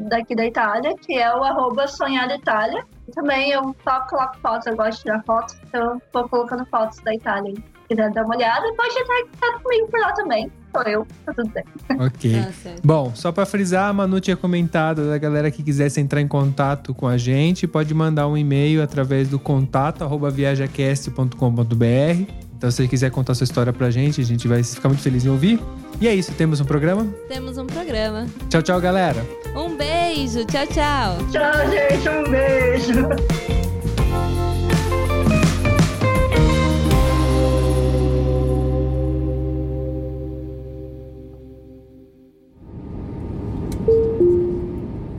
[0.02, 2.86] daqui da Itália, que é o arroba Sonhar Itália.
[3.14, 7.00] Também eu só coloco fotos, eu gosto de tirar fotos, então eu vou colocando fotos
[7.00, 7.54] da Itália.
[7.56, 10.52] Se quiser dar uma olhada, pode entrar em contato comigo por lá também.
[10.72, 11.64] Sou eu, tá tudo bem.
[12.00, 12.32] Ok.
[12.64, 12.76] Tá.
[12.82, 16.94] Bom, só pra frisar, a Manu tinha comentado da galera que quisesse entrar em contato
[16.94, 22.51] com a gente, pode mandar um e-mail através do contato arroba viajacast.com.br.
[22.62, 25.26] Então, se você quiser contar sua história pra gente, a gente vai ficar muito feliz
[25.26, 25.60] em ouvir.
[26.00, 27.08] E é isso, temos um programa.
[27.28, 28.28] Temos um programa.
[28.52, 29.26] Tchau, tchau, galera.
[29.56, 31.18] Um beijo, tchau, tchau.
[31.32, 32.08] Tchau, gente.
[32.08, 33.61] Um beijo.